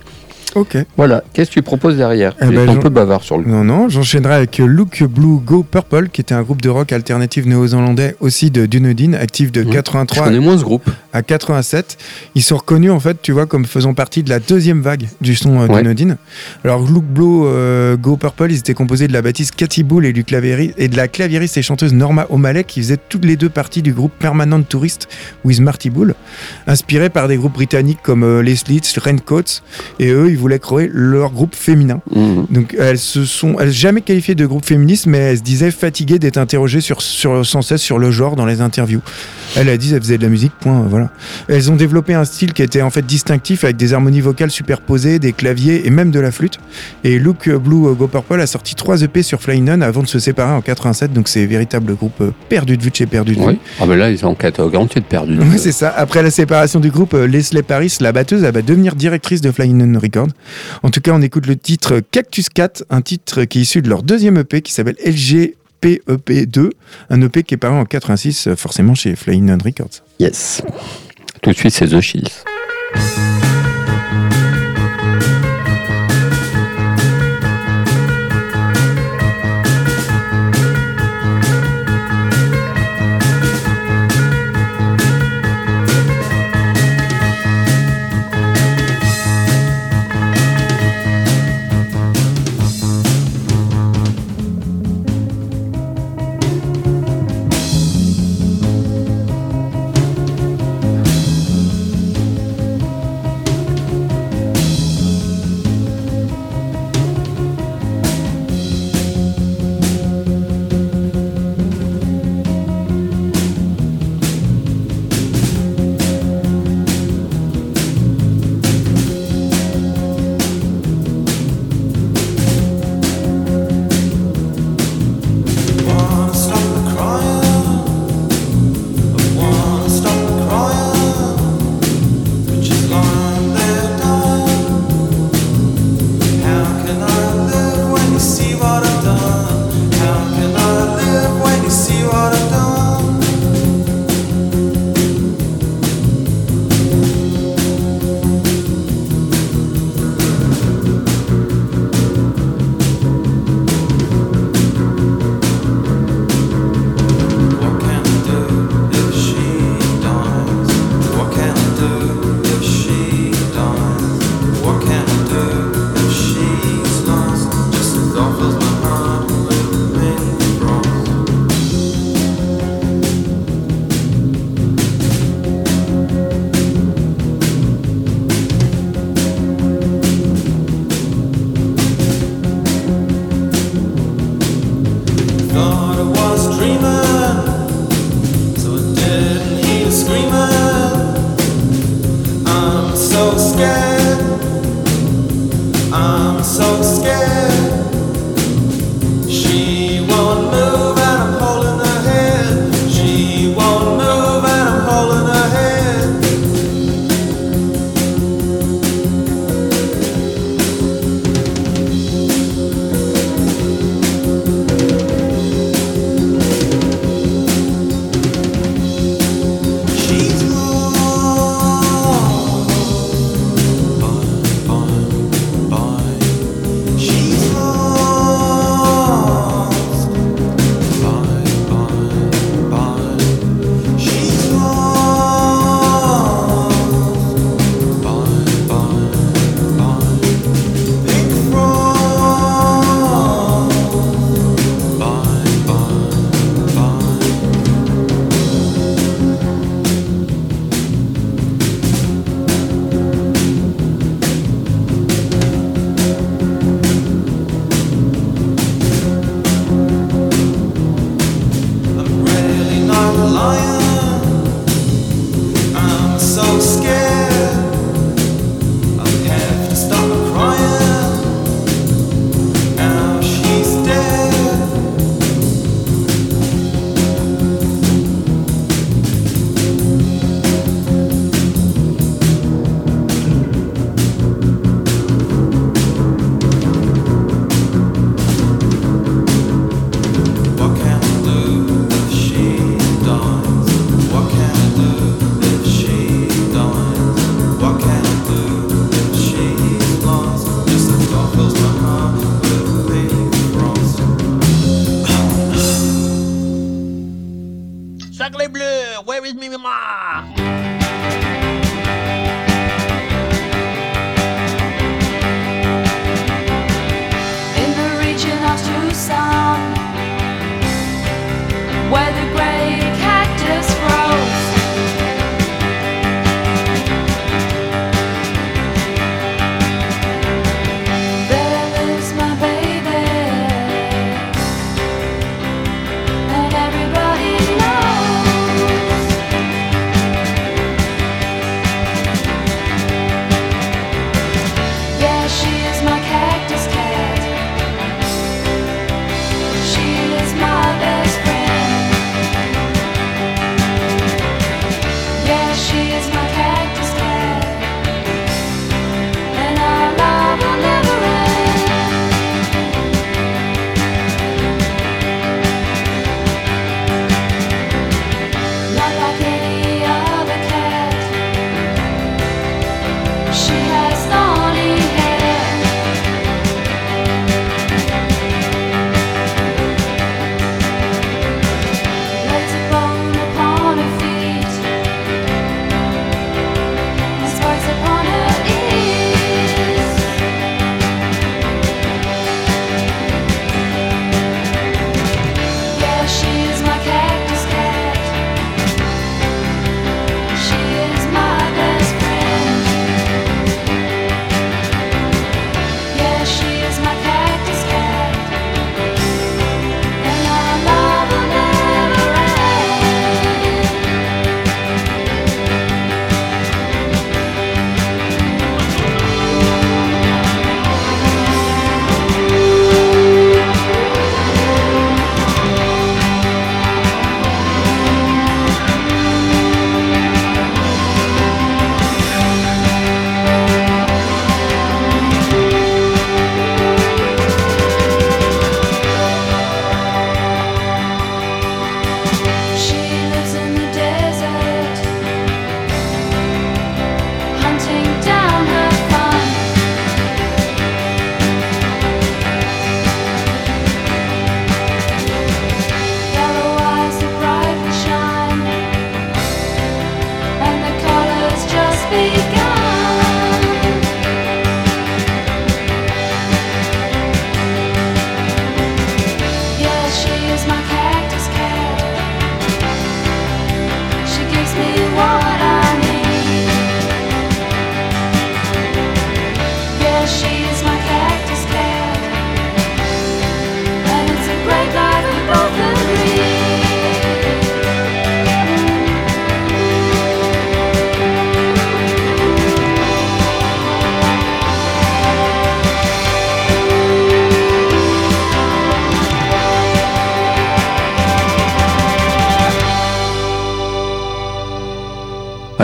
Ok. 0.55 0.77
Voilà. 0.95 1.21
Qu'est-ce 1.33 1.49
que 1.49 1.55
tu 1.55 1.61
proposes 1.61 1.97
derrière? 1.97 2.33
Eh 2.41 2.45
ben, 2.45 2.69
un 2.69 2.77
peu 2.77 2.89
bavard 2.89 3.23
sur 3.23 3.37
le. 3.37 3.43
Non, 3.45 3.65
non. 3.65 3.89
J'enchaînerai 3.89 4.35
avec 4.35 4.57
Look 4.57 5.03
Blue 5.03 5.39
Go 5.43 5.63
Purple, 5.63 6.07
qui 6.07 6.21
était 6.21 6.33
un 6.33 6.43
groupe 6.43 6.61
de 6.61 6.69
rock 6.69 6.93
alternatif 6.93 7.45
néo-zélandais 7.45 8.15
aussi 8.21 8.51
de 8.51 8.65
Dunedin, 8.65 9.13
actif 9.13 9.51
de 9.51 9.63
83. 9.63 10.23
Je 10.23 10.29
connais 10.29 10.39
moins 10.39 10.57
ce 10.57 10.63
groupe. 10.63 10.89
À 11.11 11.21
87. 11.21 11.97
Ils 12.35 12.41
sont 12.41 12.57
reconnus, 12.57 12.91
en 12.91 12.99
fait, 13.01 13.21
tu 13.21 13.33
vois, 13.33 13.45
comme 13.45 13.65
faisant 13.65 13.93
partie 13.93 14.23
de 14.23 14.29
la 14.29 14.39
deuxième 14.39 14.81
vague 14.81 15.07
du 15.19 15.35
son 15.35 15.61
euh, 15.61 15.67
Dunedin. 15.67 16.15
Alors, 16.63 16.81
Look 16.81 17.03
Blue 17.03 17.43
euh, 17.45 17.97
Go 17.97 18.15
Purple, 18.15 18.51
ils 18.51 18.59
étaient 18.59 18.73
composés 18.73 19.07
de 19.07 19.13
la 19.13 19.21
bâtisse 19.21 19.51
Cathy 19.51 19.83
Bull 19.83 20.05
et, 20.05 20.13
du 20.13 20.23
et 20.77 20.87
de 20.87 20.97
la 20.97 21.07
claviériste 21.09 21.57
et 21.57 21.61
chanteuse 21.61 21.93
Norma 21.93 22.27
O'Malley, 22.29 22.63
qui 22.63 22.81
faisaient 22.81 22.99
toutes 23.09 23.25
les 23.25 23.35
deux 23.35 23.49
parties 23.49 23.81
du 23.81 23.93
groupe 23.93 24.13
Permanent 24.17 24.61
Tourist 24.61 25.09
with 25.43 25.59
Marty 25.59 25.89
Bull, 25.89 26.15
inspiré 26.65 27.09
par 27.09 27.27
des 27.27 27.35
groupes 27.35 27.53
britanniques 27.53 27.99
comme 28.01 28.23
euh, 28.23 28.41
les 28.41 28.55
Slits, 28.55 28.93
Raincoats. 28.97 29.61
Et 29.99 30.09
eux, 30.11 30.29
ils 30.29 30.44
voulaient 30.45 30.59
créer 30.59 30.91
leur 30.93 31.31
groupe 31.31 31.55
féminin. 31.55 32.01
Mhm. 32.15 32.45
Donc 32.51 32.75
elles 32.77 32.99
se 32.99 33.25
sont, 33.25 33.55
elles 33.59 33.71
jamais 33.71 34.01
qualifiées 34.01 34.35
de 34.35 34.45
groupe 34.45 34.63
féministe, 34.63 35.07
mais 35.07 35.17
elles 35.17 35.37
se 35.39 35.43
disaient 35.43 35.71
fatiguées 35.71 36.19
d'être 36.19 36.37
interrogées 36.37 36.81
sur, 36.81 37.01
sur, 37.01 37.43
sans 37.43 37.63
cesse 37.63 37.81
sur 37.81 37.97
le 37.97 38.11
genre 38.11 38.35
dans 38.35 38.45
les 38.45 38.61
interviews. 38.61 39.01
Elle 39.55 39.69
a 39.69 39.77
dit 39.77 39.93
elles 39.93 40.01
faisaient 40.01 40.19
de 40.19 40.23
la 40.23 40.29
musique, 40.29 40.51
point, 40.59 40.85
voilà. 40.87 41.09
Elles 41.49 41.71
ont 41.71 41.75
développé 41.75 42.13
un 42.13 42.25
style 42.25 42.53
qui 42.53 42.61
était 42.61 42.83
en 42.83 42.91
fait 42.91 43.03
distinctif 43.03 43.63
avec 43.63 43.75
des 43.75 43.93
harmonies 43.93 44.21
vocales 44.21 44.51
superposées, 44.51 45.17
des 45.17 45.33
claviers 45.33 45.87
et 45.87 45.89
même 45.89 46.11
de 46.11 46.19
la 46.19 46.31
flûte. 46.31 46.59
Et 47.03 47.17
Look 47.17 47.49
Blue 47.49 47.95
Go 47.95 48.07
Purple 48.07 48.39
a 48.39 48.47
sorti 48.47 48.75
trois 48.75 49.01
EP 49.01 49.23
sur 49.23 49.41
Flying 49.41 49.65
Nun 49.65 49.81
avant 49.81 50.03
de 50.03 50.07
se 50.07 50.19
séparer 50.19 50.53
en 50.53 50.61
87, 50.61 51.11
donc 51.11 51.27
c'est 51.27 51.45
véritable 51.47 51.95
groupe 51.95 52.21
euh, 52.21 52.31
perdu 52.49 52.77
de 52.77 52.83
vue 52.83 52.91
de 52.91 52.95
chez 52.95 53.07
perdu 53.07 53.35
de 53.35 53.41
vue. 53.41 53.57
Ah 53.79 53.85
ben 53.87 53.95
là 53.95 54.11
ils 54.11 54.23
ont 54.25 54.35
catalogue 54.35 54.75
entier 54.75 55.01
de 55.01 55.07
perdu. 55.07 55.39
Oui 55.39 55.57
c'est 55.57 55.71
ça. 55.71 55.89
Après 55.89 56.21
la 56.21 56.29
séparation 56.29 56.79
du 56.79 56.91
groupe, 56.91 57.15
euh, 57.15 57.25
Leslie 57.25 57.63
Paris, 57.63 57.95
la 57.99 58.11
batteuse, 58.11 58.43
elle 58.43 58.53
va 58.53 58.61
devenir 58.61 58.95
directrice 58.95 59.41
de 59.41 59.51
Flying 59.51 59.77
Nun 59.77 59.99
Records. 59.99 60.27
En 60.83 60.89
tout 60.89 61.01
cas, 61.01 61.11
on 61.13 61.21
écoute 61.21 61.47
le 61.47 61.55
titre 61.55 62.01
Cactus 62.11 62.49
Cat, 62.49 62.83
un 62.89 63.01
titre 63.01 63.43
qui 63.45 63.59
est 63.59 63.61
issu 63.63 63.81
de 63.81 63.89
leur 63.89 64.03
deuxième 64.03 64.37
EP 64.37 64.61
qui 64.61 64.71
s'appelle 64.71 64.97
LGPEP2, 65.05 66.69
un 67.09 67.21
EP 67.21 67.43
qui 67.43 67.53
est 67.55 67.57
paru 67.57 67.75
en 67.75 67.85
86, 67.85 68.49
forcément 68.55 68.95
chez 68.95 69.15
Flying 69.15 69.45
Nun 69.45 69.57
Records. 69.63 70.03
Yes. 70.19 70.61
Tout 71.41 71.51
de 71.51 71.55
suite, 71.55 71.73
c'est 71.73 71.87
The 71.87 72.01
Shields. 72.01 72.43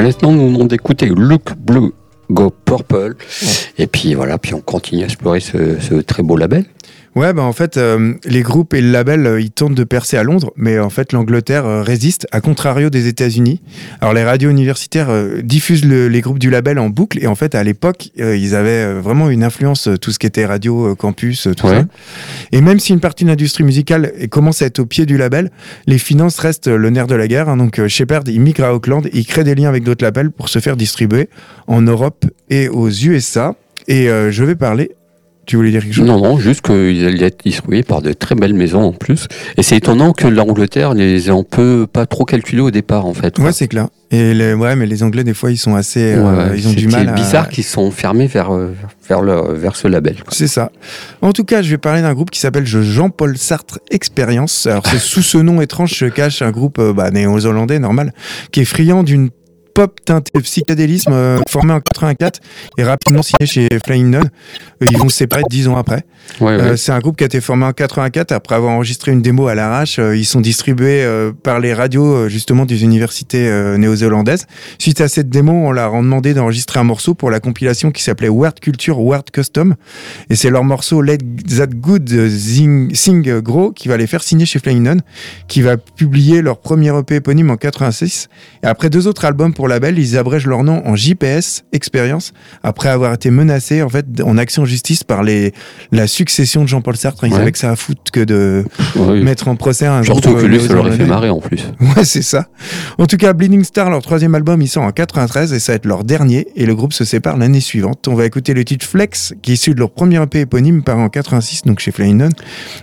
Maintenant, 0.01 0.31
nous 0.31 0.47
venons 0.47 0.65
d'écouter 0.65 1.05
Look 1.05 1.53
Blue 1.55 1.91
Go 2.31 2.51
Purple. 2.65 3.15
Et 3.77 3.85
puis 3.85 4.15
voilà, 4.15 4.39
puis 4.39 4.55
on 4.55 4.61
continue 4.61 5.03
à 5.03 5.05
explorer 5.05 5.39
ce 5.39 6.01
très 6.01 6.23
beau 6.23 6.37
label. 6.37 6.65
Ouais, 7.13 7.33
bah 7.33 7.41
en 7.41 7.51
fait, 7.51 7.75
euh, 7.75 8.13
les 8.23 8.41
groupes 8.41 8.73
et 8.73 8.81
le 8.81 8.89
label, 8.89 9.27
euh, 9.27 9.41
ils 9.41 9.51
tentent 9.51 9.75
de 9.75 9.83
percer 9.83 10.15
à 10.15 10.23
Londres, 10.23 10.53
mais 10.55 10.79
en 10.79 10.89
fait, 10.89 11.11
l'Angleterre 11.11 11.65
euh, 11.65 11.81
résiste, 11.81 12.25
à 12.31 12.39
contrario 12.39 12.89
des 12.89 13.07
États-Unis. 13.07 13.61
Alors, 13.99 14.13
les 14.13 14.23
radios 14.23 14.49
universitaires 14.49 15.09
diffusent 15.43 15.83
les 15.83 16.21
groupes 16.21 16.39
du 16.39 16.49
label 16.49 16.79
en 16.79 16.89
boucle, 16.89 17.21
et 17.21 17.27
en 17.27 17.35
fait, 17.35 17.53
à 17.53 17.63
l'époque, 17.63 18.09
ils 18.17 18.55
avaient 18.55 18.93
vraiment 18.93 19.29
une 19.29 19.43
influence, 19.43 19.89
tout 19.99 20.11
ce 20.11 20.19
qui 20.19 20.27
était 20.27 20.45
radio, 20.45 20.95
campus, 20.95 21.47
tout 21.57 21.67
ça. 21.67 21.85
Et 22.51 22.61
même 22.61 22.79
si 22.79 22.93
une 22.93 22.99
partie 22.99 23.23
de 23.23 23.29
l'industrie 23.29 23.63
musicale 23.63 24.11
commence 24.29 24.61
à 24.61 24.65
être 24.65 24.79
au 24.79 24.85
pied 24.85 25.05
du 25.05 25.17
label, 25.17 25.51
les 25.87 25.97
finances 25.97 26.39
restent 26.39 26.67
le 26.67 26.89
nerf 26.89 27.07
de 27.07 27.15
la 27.15 27.27
guerre. 27.27 27.49
Hein. 27.49 27.57
donc, 27.57 27.85
Shepard, 27.87 28.23
il 28.27 28.41
migre 28.41 28.63
à 28.63 28.73
Auckland, 28.73 29.07
il 29.13 29.25
crée 29.25 29.43
des 29.43 29.55
liens 29.55 29.69
avec 29.69 29.83
d'autres 29.83 30.03
labels 30.03 30.31
pour 30.31 30.49
se 30.49 30.59
faire 30.59 30.77
distribuer 30.77 31.29
en 31.67 31.81
Europe 31.81 32.25
et 32.49 32.69
aux 32.69 32.89
USA. 32.89 33.55
Et 33.87 34.07
je 34.07 34.43
vais 34.43 34.55
parler 34.55 34.91
tu 35.51 35.57
voulais 35.57 35.71
dire 35.71 35.83
quelque 35.83 35.93
chose? 35.93 36.07
Non, 36.07 36.21
non, 36.21 36.39
juste 36.39 36.61
qu'il 36.61 37.05
allait 37.05 37.25
être 37.25 37.43
distribué 37.43 37.83
par 37.83 38.01
de 38.01 38.13
très 38.13 38.35
belles 38.35 38.53
maisons 38.53 38.83
en 38.83 38.93
plus. 38.93 39.27
Et 39.57 39.63
c'est 39.63 39.75
étonnant 39.75 40.13
que 40.13 40.25
l'Angleterre 40.25 40.93
les 40.93 41.27
ait 41.27 41.29
un 41.29 41.43
peu 41.43 41.87
pas 41.91 42.05
trop 42.05 42.23
calculés 42.23 42.61
au 42.61 42.71
départ, 42.71 43.05
en 43.05 43.13
fait. 43.13 43.37
Ouais, 43.37 43.51
c'est 43.51 43.67
clair. 43.67 43.89
Et 44.11 44.33
les, 44.33 44.53
ouais, 44.53 44.77
mais 44.77 44.85
les 44.85 45.03
Anglais, 45.03 45.25
des 45.25 45.33
fois, 45.33 45.51
ils 45.51 45.57
sont 45.57 45.75
assez. 45.75 46.13
Euh, 46.13 46.55
ils 46.55 46.69
ont 46.69 46.71
du 46.71 46.87
mal. 46.87 47.07
C'est 47.07 47.21
bizarre 47.21 47.49
qu'ils 47.49 47.65
sont 47.65 47.91
fermés 47.91 48.27
vers, 48.27 48.55
euh, 48.55 48.73
vers, 49.09 49.21
le, 49.21 49.53
vers 49.53 49.75
ce 49.75 49.89
label. 49.89 50.15
C'est 50.29 50.47
ça. 50.47 50.71
En 51.21 51.33
tout 51.33 51.43
cas, 51.43 51.61
je 51.61 51.69
vais 51.69 51.77
parler 51.77 52.01
d'un 52.01 52.13
groupe 52.13 52.31
qui 52.31 52.39
s'appelle 52.39 52.65
Jean-Paul 52.65 53.37
Sartre 53.37 53.79
Expérience. 53.89 54.67
Alors, 54.67 54.85
c'est 54.85 54.99
sous 54.99 55.21
ce 55.21 55.37
nom 55.37 55.59
étrange 55.59 55.91
se 55.91 56.05
cache 56.05 56.41
un 56.41 56.51
groupe 56.51 56.79
euh, 56.79 56.93
bah, 56.93 57.11
néo-zélandais, 57.11 57.79
normal, 57.79 58.13
qui 58.53 58.61
est 58.61 58.65
friand 58.65 59.03
d'une 59.03 59.31
pop 59.73 59.99
teinté 60.03 60.39
psychédélisme 60.41 61.11
euh, 61.13 61.39
formé 61.49 61.73
en 61.73 61.79
84 61.79 62.39
et 62.77 62.83
rapidement 62.83 63.21
signé 63.21 63.45
chez 63.45 63.67
Flying 63.85 64.09
Nun. 64.09 64.19
Euh, 64.19 64.85
ils 64.89 64.97
vont 64.97 65.09
se 65.09 65.17
séparer 65.17 65.43
dix 65.49 65.67
ans 65.67 65.77
après. 65.77 66.05
Euh, 66.41 66.75
c'est 66.75 66.91
un 66.91 66.99
groupe 66.99 67.17
qui 67.17 67.23
a 67.23 67.25
été 67.25 67.41
formé 67.41 67.65
en 67.65 67.73
84 67.73 68.31
après 68.31 68.55
avoir 68.55 68.73
enregistré 68.73 69.11
une 69.11 69.21
démo 69.21 69.47
à 69.47 69.55
l'arrache. 69.55 69.99
ils 69.99 70.25
sont 70.25 70.41
distribués 70.41 71.05
par 71.43 71.59
les 71.59 71.73
radios 71.73 72.29
justement 72.29 72.65
des 72.65 72.83
universités 72.83 73.49
néo-zélandaises. 73.77 74.47
Suite 74.77 75.01
à 75.01 75.07
cette 75.07 75.29
démo, 75.29 75.51
on 75.51 75.71
leur 75.71 75.95
a 75.95 75.97
demandé 75.97 76.33
d'enregistrer 76.33 76.79
un 76.79 76.83
morceau 76.83 77.13
pour 77.13 77.31
la 77.31 77.39
compilation 77.39 77.91
qui 77.91 78.03
s'appelait 78.03 78.29
Word 78.29 78.55
Culture 78.61 78.99
Word 78.99 79.25
Custom. 79.33 79.75
Et 80.29 80.35
c'est 80.35 80.49
leur 80.49 80.63
morceau 80.63 81.01
Let 81.01 81.19
That 81.57 81.67
Good 81.67 82.29
Sing, 82.29 82.93
Sing 82.95 83.39
Grow 83.39 83.71
qui 83.71 83.87
va 83.87 83.97
les 83.97 84.07
faire 84.07 84.23
signer 84.23 84.45
chez 84.45 84.59
Flying 84.59 84.83
Nun, 84.83 84.97
qui 85.47 85.61
va 85.61 85.77
publier 85.77 86.41
leur 86.41 86.59
premier 86.59 86.97
EP 86.97 87.15
éponyme 87.15 87.51
en 87.51 87.57
86. 87.57 88.29
Et 88.63 88.67
après 88.67 88.89
deux 88.89 89.07
autres 89.07 89.25
albums 89.25 89.53
propre 89.53 89.60
au 89.61 89.67
label, 89.67 89.97
ils 89.99 90.17
abrègent 90.17 90.47
leur 90.47 90.63
nom 90.63 90.81
en 90.85 90.95
JPS 90.95 91.63
Experience 91.71 92.33
après 92.63 92.89
avoir 92.89 93.13
été 93.13 93.31
menacés 93.31 93.81
en 93.81 93.89
fait 93.89 94.05
en 94.23 94.37
action 94.37 94.65
justice 94.65 95.03
par 95.03 95.23
les 95.23 95.53
la 95.91 96.07
succession 96.07 96.63
de 96.63 96.67
Jean-Paul 96.67 96.95
Sartre. 96.95 97.25
Ils 97.25 97.33
savaient 97.33 97.51
que 97.51 97.57
ça 97.57 97.71
a 97.71 97.75
foutre 97.75 98.11
que 98.11 98.23
de 98.23 98.65
mettre 99.23 99.47
en 99.47 99.55
procès 99.55 99.85
un 99.85 100.03
Surtout 100.03 100.35
que 100.35 100.45
lui, 100.45 100.59
ça 100.59 100.73
leur 100.73 100.93
fait 100.93 101.05
marrer 101.05 101.29
en 101.29 101.39
plus. 101.39 101.61
Ouais, 101.81 102.05
c'est 102.05 102.21
ça. 102.21 102.47
En 102.99 103.05
tout 103.05 103.17
cas, 103.17 103.33
Bleeding 103.33 103.63
Star, 103.63 103.89
leur 103.89 104.01
troisième 104.01 104.33
album, 104.33 104.61
ils 104.61 104.67
sort 104.67 104.83
en 104.83 104.91
93 104.91 105.51
et 105.51 105.59
ça 105.59 105.73
va 105.73 105.75
être 105.75 105.85
leur 105.85 106.03
dernier. 106.03 106.47
Et 106.55 106.65
le 106.65 106.73
groupe 106.73 106.93
se 106.93 107.03
sépare 107.03 107.37
l'année 107.37 107.59
suivante. 107.59 108.07
On 108.07 108.13
va 108.13 108.25
écouter 108.25 108.53
le 108.53 108.63
titre 108.63 108.85
Flex, 108.85 109.33
qui 109.41 109.51
est 109.51 109.53
issu 109.55 109.73
de 109.73 109.79
leur 109.79 109.91
premier 109.91 110.21
EP 110.21 110.41
éponyme 110.41 110.83
par 110.83 110.99
en 110.99 111.09
86, 111.09 111.63
donc 111.65 111.79
chez 111.79 111.91
Flying 111.91 112.29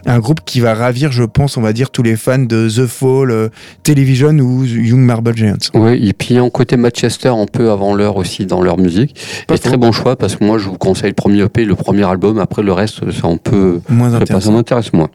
Un 0.06 0.18
groupe 0.18 0.40
qui 0.44 0.60
va 0.60 0.74
ravir, 0.74 1.12
je 1.12 1.22
pense, 1.22 1.56
on 1.56 1.62
va 1.62 1.72
dire, 1.72 1.90
tous 1.90 2.02
les 2.02 2.16
fans 2.16 2.38
de 2.38 2.68
The 2.68 2.86
Fall, 2.86 3.30
euh, 3.30 3.48
Television 3.82 4.36
ou 4.38 4.64
Young 4.64 5.00
Marble 5.00 5.36
Giants. 5.36 5.56
Oui, 5.74 6.08
et 6.08 6.12
puis 6.12 6.38
en 6.38 6.50
côté 6.50 6.67
Manchester, 6.76 7.28
un 7.28 7.46
peu 7.46 7.70
avant 7.70 7.94
l'heure 7.94 8.16
aussi 8.16 8.46
dans 8.46 8.62
leur 8.62 8.78
musique. 8.78 9.16
et 9.52 9.58
très 9.58 9.76
bon 9.76 9.92
choix 9.92 10.16
parce 10.16 10.36
que 10.36 10.44
moi, 10.44 10.58
je 10.58 10.68
vous 10.68 10.78
conseille 10.78 11.10
le 11.10 11.14
premier 11.14 11.42
EP, 11.42 11.64
le 11.64 11.74
premier 11.74 12.04
album. 12.04 12.38
Après, 12.38 12.62
le 12.62 12.72
reste, 12.72 13.00
c'est 13.10 13.26
un 13.26 13.36
peu. 13.36 13.80
Moins 13.88 14.14
intéressant. 14.14 14.50
Ça 14.50 14.52
m'intéresse 14.52 14.92
moins. 14.92 15.10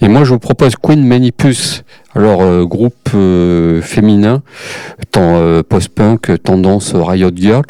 Et 0.00 0.08
moi, 0.08 0.24
je 0.24 0.30
vous 0.30 0.38
propose 0.38 0.74
Queen 0.76 1.04
Manipus. 1.04 1.84
Alors, 2.14 2.42
euh, 2.42 2.64
groupe 2.64 3.10
euh, 3.14 3.80
féminin, 3.80 4.42
euh, 5.16 5.62
post-punk, 5.62 6.42
tendance 6.42 6.94
Riot 6.94 7.30
Girl, 7.34 7.62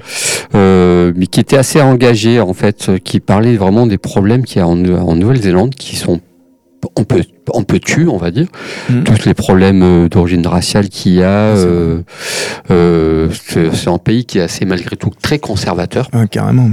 mais 0.54 1.26
qui 1.26 1.40
était 1.40 1.56
assez 1.56 1.80
engagé, 1.80 2.40
en 2.40 2.52
fait, 2.52 2.90
qui 3.04 3.20
parlait 3.20 3.56
vraiment 3.56 3.86
des 3.86 3.98
problèmes 3.98 4.44
qu'il 4.44 4.58
y 4.58 4.62
a 4.62 4.66
en, 4.66 4.76
Nouvelle-Zélande, 4.76 5.74
qui 5.74 5.96
sont 5.96 6.20
on 6.96 7.04
peut 7.04 7.22
on 7.52 7.64
peut 7.64 7.80
tuer, 7.80 8.06
on 8.06 8.16
va 8.16 8.30
dire, 8.30 8.46
mm. 8.88 9.02
tous 9.02 9.24
les 9.24 9.34
problèmes 9.34 10.08
d'origine 10.08 10.46
raciale 10.46 10.88
qu'il 10.88 11.14
y 11.14 11.22
a. 11.22 11.54
c'est 12.68 13.88
un 13.88 13.98
pays 13.98 14.24
qui 14.24 14.38
est 14.38 14.42
assez 14.42 14.64
malgré 14.64 14.96
tout 14.96 15.10
très 15.20 15.38
conservateur. 15.38 16.08
carrément. 16.30 16.70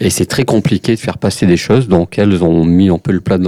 Et 0.00 0.10
c'est 0.10 0.26
très 0.26 0.44
compliqué 0.44 0.94
de 0.94 1.00
faire 1.00 1.18
passer 1.18 1.46
des 1.46 1.56
choses. 1.56 1.88
Donc 1.88 2.18
elles 2.18 2.44
ont 2.44 2.64
mis 2.64 2.90
un 2.90 2.98
peu 2.98 3.12
le 3.12 3.20
plat 3.20 3.38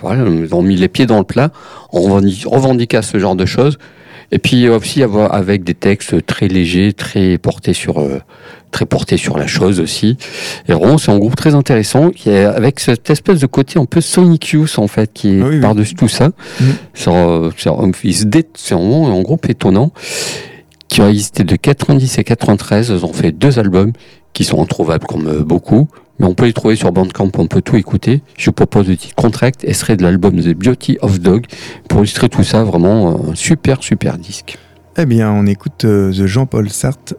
voilà, 0.00 0.28
ils 0.28 0.54
ont 0.54 0.62
mis 0.62 0.76
les 0.76 0.88
pieds 0.88 1.06
dans 1.06 1.18
le 1.18 1.24
plat, 1.24 1.50
on 1.92 2.02
revendiqua 2.02 3.02
ce 3.02 3.18
genre 3.18 3.36
de 3.36 3.46
choses. 3.46 3.78
Et 4.32 4.38
puis 4.38 4.68
aussi 4.68 5.02
avec 5.02 5.62
des 5.62 5.74
textes 5.74 6.24
très 6.24 6.48
légers, 6.48 6.94
très 6.94 7.36
portés 7.36 7.74
sur, 7.74 8.00
euh, 8.00 8.18
très 8.70 8.86
portés 8.86 9.18
sur 9.18 9.36
la 9.36 9.46
chose 9.46 9.78
aussi. 9.78 10.16
Et 10.68 10.72
vraiment, 10.72 10.96
c'est 10.96 11.12
un 11.12 11.18
groupe 11.18 11.36
très 11.36 11.54
intéressant 11.54 12.10
qui 12.10 12.30
est 12.30 12.44
avec 12.44 12.80
cette 12.80 13.08
espèce 13.10 13.40
de 13.40 13.46
côté 13.46 13.78
un 13.78 13.84
peu 13.84 14.00
Sonic 14.00 14.48
Youth 14.48 14.78
en 14.78 14.88
fait, 14.88 15.12
qui 15.12 15.38
est 15.38 15.60
par-dessus 15.60 15.94
tout 15.94 16.08
ça. 16.08 16.28
Mmh. 16.28 16.64
C'est 16.94 17.10
vraiment 18.74 19.18
un 19.18 19.22
groupe 19.22 19.48
étonnant 19.50 19.92
qui 20.88 21.02
a 21.02 21.10
existé 21.10 21.44
de 21.44 21.56
90 21.56 22.18
et 22.18 22.24
93. 22.24 22.88
Ils 22.88 23.04
ont 23.04 23.12
fait 23.12 23.32
deux 23.32 23.58
albums 23.58 23.92
qui 24.32 24.44
sont 24.44 24.62
introuvables 24.62 25.06
comme 25.06 25.42
beaucoup 25.42 25.88
mais 26.18 26.26
on 26.26 26.34
peut 26.34 26.46
les 26.46 26.52
trouver 26.52 26.76
sur 26.76 26.92
Bandcamp, 26.92 27.30
on 27.38 27.46
peut 27.46 27.62
tout 27.62 27.76
écouter. 27.76 28.22
Je 28.36 28.46
vous 28.46 28.52
propose 28.52 28.88
le 28.88 28.96
titre 28.96 29.14
Contract, 29.14 29.70
serait 29.72 29.96
de 29.96 30.02
l'album 30.02 30.40
The 30.40 30.54
Beauty 30.54 30.98
of 31.00 31.20
Dog. 31.20 31.46
Pour 31.88 32.00
illustrer 32.00 32.28
tout 32.28 32.44
ça, 32.44 32.64
vraiment 32.64 33.30
un 33.30 33.34
super, 33.34 33.82
super 33.82 34.18
disque. 34.18 34.58
Eh 34.98 35.06
bien, 35.06 35.32
on 35.32 35.46
écoute 35.46 35.84
euh, 35.84 36.12
The 36.12 36.26
Jean-Paul 36.26 36.68
Sartre 36.68 37.14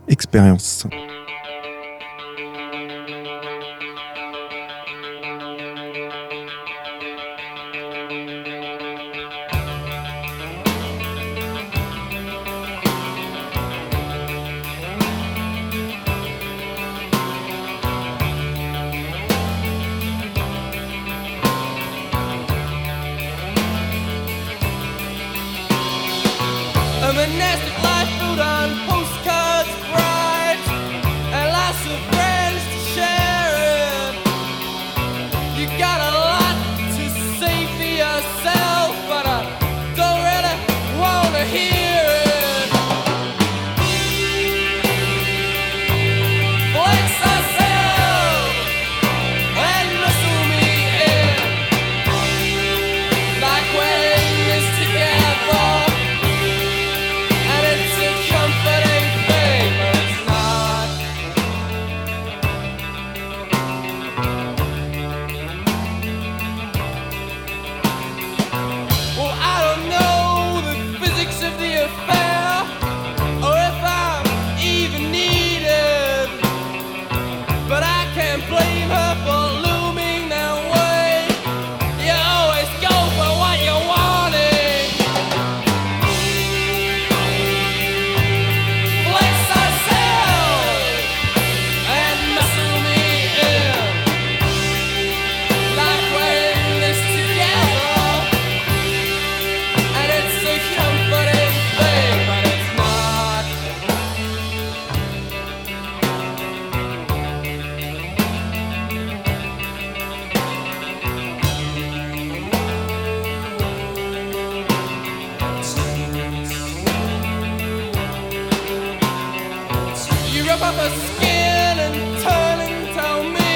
her 120.78 120.90
skin 120.90 121.76
and 121.88 121.98
turning 122.26 122.78
to 122.98 123.08
me. 123.36 123.52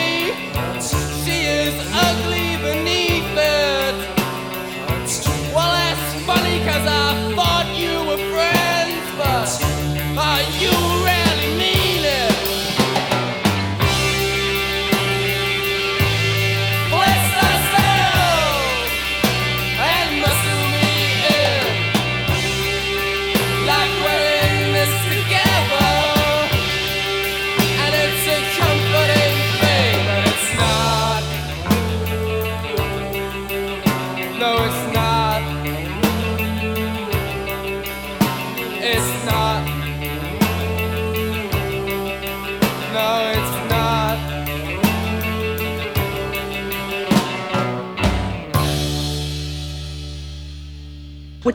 She 1.23 1.37
is 1.45 1.75
ugly. 1.93 2.36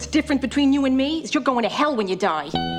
Different 0.07 0.41
between 0.41 0.73
you 0.73 0.85
and 0.85 0.97
me 0.97 1.23
is 1.23 1.35
you're 1.35 1.43
going 1.43 1.63
to 1.63 1.69
hell 1.69 1.95
when 1.97 2.09
you 2.09 2.17
die. 2.17 2.72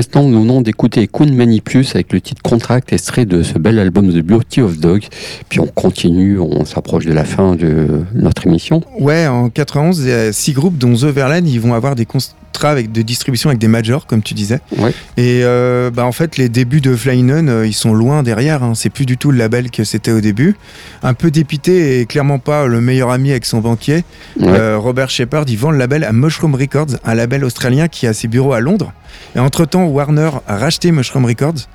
L'instant, 0.00 0.22
nous 0.22 0.40
venons 0.40 0.62
d'écouter 0.62 1.06
Queen 1.12 1.34
Many 1.34 1.60
Plus 1.60 1.94
avec 1.94 2.14
le 2.14 2.22
titre 2.22 2.40
Contract, 2.40 2.90
extrait 2.90 3.26
de 3.26 3.42
ce 3.42 3.58
bel 3.58 3.78
album 3.78 4.10
The 4.10 4.22
Beauty 4.22 4.62
of 4.62 4.78
Dog. 4.78 5.04
Puis 5.50 5.60
on 5.60 5.66
continue, 5.66 6.38
on 6.38 6.64
s'approche 6.64 7.04
de 7.04 7.12
la 7.12 7.26
fin 7.26 7.54
de 7.54 8.00
notre 8.14 8.46
émission. 8.46 8.82
Ouais, 8.98 9.26
en 9.26 9.50
91, 9.50 10.00
il 10.00 10.08
y 10.08 10.12
a 10.12 10.32
six 10.32 10.54
groupes, 10.54 10.78
dont 10.78 10.94
The 10.94 11.04
Verlaine, 11.04 11.46
ils 11.46 11.60
vont 11.60 11.74
avoir 11.74 11.96
des 11.96 12.06
contrats 12.50 12.70
avec, 12.70 12.90
de 12.92 13.02
distribution 13.02 13.50
avec 13.50 13.60
des 13.60 13.68
majors, 13.68 14.06
comme 14.06 14.22
tu 14.22 14.34
disais. 14.34 14.60
Ouais. 14.76 14.90
Et 15.16 15.42
euh, 15.44 15.90
bah, 15.90 16.04
en 16.04 16.12
fait, 16.12 16.36
les 16.36 16.48
débuts 16.48 16.80
de 16.80 16.94
Flying 16.96 17.30
euh, 17.30 17.66
ils 17.66 17.74
sont 17.74 17.94
loin 17.94 18.22
derrière. 18.22 18.62
Hein. 18.62 18.72
C'est 18.74 18.90
plus 18.90 19.06
du 19.06 19.16
tout 19.16 19.30
le 19.30 19.38
label 19.38 19.70
que 19.70 19.84
c'était 19.84 20.10
au 20.10 20.20
début. 20.20 20.56
Un 21.02 21.14
peu 21.14 21.30
dépité 21.30 22.00
et 22.00 22.06
clairement 22.06 22.38
pas 22.38 22.66
le 22.66 22.80
meilleur 22.80 23.10
ami 23.10 23.30
avec 23.30 23.46
son 23.46 23.60
banquier. 23.60 24.04
Euh, 24.42 24.78
Robert 24.78 25.10
Shepard, 25.10 25.44
il 25.48 25.56
vend 25.56 25.70
le 25.70 25.78
label 25.78 26.02
à 26.04 26.12
Mushroom 26.12 26.54
Records, 26.54 26.98
un 27.04 27.14
label 27.14 27.44
australien 27.44 27.88
qui 27.88 28.06
a 28.06 28.12
ses 28.12 28.26
bureaux 28.26 28.52
à 28.52 28.60
Londres. 28.60 28.92
Et 29.36 29.38
entre-temps, 29.38 29.84
Warner 29.84 30.30
a 30.48 30.56
racheté 30.56 30.90
Mushroom 30.90 31.24
Records. 31.24 31.66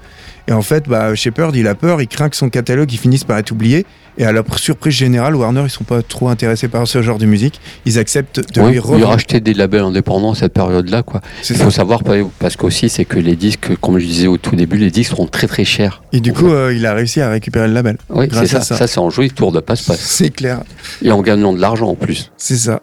Et 0.47 0.51
en 0.51 0.61
fait, 0.61 0.87
bah, 0.87 1.15
Shepard, 1.15 1.55
il 1.55 1.67
a 1.67 1.75
peur, 1.75 2.01
il 2.01 2.07
craint 2.07 2.29
que 2.29 2.35
son 2.35 2.49
catalogue 2.49 2.91
il 2.91 2.97
finisse 2.97 3.23
par 3.23 3.37
être 3.37 3.51
oublié. 3.51 3.85
Et 4.17 4.25
à 4.25 4.31
la 4.31 4.43
surprise 4.55 4.93
générale, 4.93 5.35
Warner, 5.35 5.63
ils 5.65 5.69
sont 5.69 5.83
pas 5.83 6.01
trop 6.01 6.29
intéressés 6.29 6.67
par 6.69 6.87
ce 6.87 7.01
genre 7.01 7.17
de 7.17 7.25
musique. 7.25 7.59
Ils 7.85 7.99
acceptent 7.99 8.39
de 8.53 8.61
lui 8.61 9.03
racheter 9.03 9.41
des 9.41 9.53
labels 9.53 9.81
indépendants 9.81 10.31
à 10.31 10.35
cette 10.35 10.53
période-là, 10.53 11.03
quoi. 11.03 11.21
Il 11.49 11.55
faut 11.57 11.71
savoir, 11.71 12.01
parce 12.39 12.55
qu'aussi, 12.55 12.87
c'est 12.87 13.03
que 13.05 13.19
les 13.19 13.35
disques, 13.35 13.75
comme 13.81 13.99
je 13.99 14.05
disais 14.05 14.27
au 14.27 14.37
tout 14.37 14.55
début, 14.55 14.77
les 14.77 14.91
disques 14.91 15.11
seront 15.11 15.27
très 15.27 15.47
très 15.47 15.65
chers. 15.65 16.01
Et 16.13 16.21
du 16.21 16.31
coup, 16.31 16.49
euh, 16.49 16.73
il 16.73 16.85
a 16.85 16.93
réussi 16.93 17.19
à 17.19 17.29
récupérer 17.29 17.67
le 17.67 17.73
label. 17.73 17.97
Oui, 18.09 18.27
c'est 18.31 18.47
ça. 18.47 18.61
Ça, 18.61 18.87
c'est 18.87 18.99
en 18.99 19.09
joli 19.09 19.31
tour 19.31 19.51
de 19.51 19.59
passe-passe. 19.59 19.99
C'est 19.99 20.29
clair. 20.29 20.61
Et 21.01 21.11
en 21.11 21.21
gagnant 21.21 21.51
de 21.51 21.59
l'argent 21.59 21.89
en 21.89 21.95
plus. 21.95 22.31
C'est 22.37 22.55
ça 22.55 22.81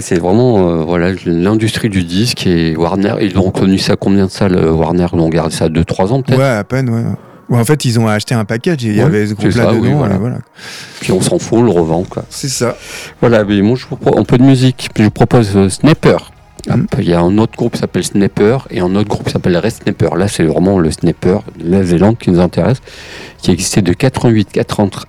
c'est 0.00 0.18
vraiment 0.18 0.68
euh, 0.68 0.84
voilà 0.84 1.12
l'industrie 1.26 1.88
du 1.88 2.04
disque 2.04 2.46
et 2.46 2.76
Warner. 2.76 3.14
Ils 3.20 3.38
ont 3.38 3.50
connu 3.50 3.78
ça 3.78 3.96
combien 3.96 4.26
de 4.26 4.30
ça 4.30 4.48
Warner 4.48 5.06
Ils 5.12 5.20
ont 5.20 5.28
gardé 5.28 5.54
ça 5.54 5.68
2-3 5.68 6.08
ans 6.08 6.22
peut-être? 6.22 6.38
Ouais, 6.38 6.44
à 6.44 6.64
peine, 6.64 6.88
ouais. 6.90 7.58
en 7.58 7.64
fait, 7.64 7.84
ils 7.84 7.98
ont 7.98 8.08
acheté 8.08 8.34
un 8.34 8.44
package 8.44 8.84
et 8.84 8.88
il 8.88 8.96
y 8.96 9.00
avait 9.00 9.26
ce 9.26 9.34
groupe-là 9.34 9.72
dedans. 9.72 10.18
voilà. 10.18 10.38
Puis 11.00 11.12
on 11.12 11.20
s'en 11.20 11.38
fout, 11.38 11.58
on 11.58 11.62
le 11.62 11.70
revend. 11.70 12.04
C'est 12.30 12.48
ça. 12.48 12.76
Voilà, 13.20 13.44
mais 13.44 13.60
moi, 13.62 13.76
je 13.76 13.86
vous 13.86 13.96
propose 13.96 14.20
un 14.20 14.24
peu 14.24 14.38
de 14.38 14.44
musique. 14.44 14.88
Je 14.96 15.02
vous 15.02 15.10
propose 15.10 15.56
euh, 15.56 15.68
Sniper. 15.68 16.32
Hmm. 16.68 16.84
Il 16.98 17.08
y 17.08 17.12
a 17.12 17.20
un 17.20 17.38
autre 17.38 17.56
groupe 17.56 17.72
qui 17.72 17.80
s'appelle 17.80 18.04
Sniper 18.04 18.68
et 18.70 18.80
un 18.80 18.94
autre 18.94 19.08
groupe 19.08 19.26
qui 19.26 19.32
s'appelle 19.32 19.56
Red 19.56 19.70
Sniper. 19.70 20.14
Là, 20.14 20.28
c'est 20.28 20.44
vraiment 20.44 20.78
le 20.78 20.90
Sniper 20.92 21.42
de 21.58 21.70
la 21.70 21.82
Zélande 21.82 22.18
qui 22.18 22.30
nous 22.30 22.40
intéresse, 22.40 22.78
qui 23.38 23.50
existait 23.50 23.82
de 23.82 23.92
88 23.92 24.60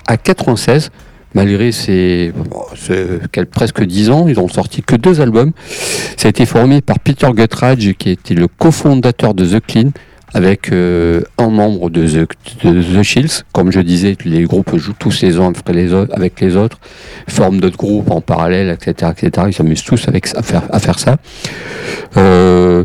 à 0.07 0.17
96 0.17 0.89
malgré 1.33 1.71
ces 1.71 2.33
presque 3.51 3.83
10 3.83 4.09
ans, 4.09 4.27
ils 4.27 4.39
ont 4.39 4.47
sorti 4.47 4.81
que 4.81 4.95
deux 4.95 5.21
albums. 5.21 5.51
Ça 6.17 6.27
a 6.27 6.29
été 6.29 6.45
formé 6.45 6.81
par 6.81 6.99
Peter 6.99 7.27
Guttridge, 7.33 7.93
qui 7.97 8.11
était 8.11 8.35
le 8.35 8.47
cofondateur 8.47 9.33
de 9.33 9.45
The 9.45 9.65
Clean, 9.65 9.89
avec 10.33 10.71
euh, 10.71 11.21
un 11.37 11.49
membre 11.49 11.89
de 11.89 12.25
The, 12.25 13.03
Shields. 13.03 13.43
Comme 13.51 13.71
je 13.71 13.79
disais, 13.79 14.17
les 14.25 14.43
groupes 14.43 14.75
jouent 14.77 14.95
tous 14.97 15.21
les 15.21 15.37
uns 15.37 15.51
avec 16.11 16.41
les 16.41 16.55
autres, 16.55 16.79
forment 17.27 17.59
d'autres 17.59 17.77
groupes 17.77 18.09
en 18.09 18.21
parallèle, 18.21 18.69
etc. 18.69 19.11
etc. 19.15 19.47
Ils 19.49 19.53
s'amusent 19.53 19.83
tous 19.83 20.07
avec, 20.07 20.27
à, 20.35 20.41
faire, 20.41 20.99
ça. 20.99 21.17
Euh, 22.17 22.83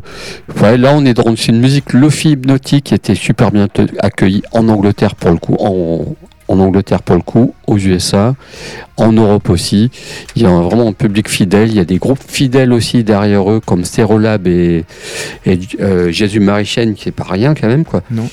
là, 0.61 0.93
on 0.95 1.05
est 1.05 1.15
dans 1.15 1.35
une 1.35 1.61
musique 1.61 1.93
lofi 1.93 2.33
hypnotique 2.33 2.85
qui 2.85 2.95
était 2.95 3.15
super 3.15 3.51
bien 3.51 3.69
accueillie 4.01 4.43
en 4.53 4.69
Angleterre 4.69 5.15
pour 5.15 5.31
le 5.31 5.39
coup, 5.39 5.57
en 6.49 6.59
Angleterre 6.59 7.03
pour 7.03 7.17
le 7.17 7.23
coup, 7.23 7.55
aux 7.67 7.79
USA, 7.79 8.35
en 8.97 9.13
Europe 9.13 9.51
aussi. 9.51 9.91
Il 10.35 10.43
y 10.43 10.47
a 10.47 10.51
vraiment 10.51 10.89
un 10.89 10.93
public 10.93 11.29
fidèle. 11.29 11.69
Il 11.69 11.77
y 11.77 11.81
a 11.81 11.85
des 11.85 11.99
groupes 11.99 12.23
fidèles 12.27 12.73
aussi 12.73 13.05
derrière 13.05 13.51
eux, 13.51 13.61
comme 13.65 13.85
Sterolab 13.85 14.47
et, 14.47 14.85
et 15.47 15.59
euh, 15.81 16.11
Jésus 16.11 16.41
Marichaine, 16.41 16.95
qui 16.95 17.11
est 17.11 17.13
pas 17.13 17.27
rien 17.29 17.55
quand 17.55 17.69
même, 17.69 17.85
quoi. 17.85 18.03
Non. 18.11 18.29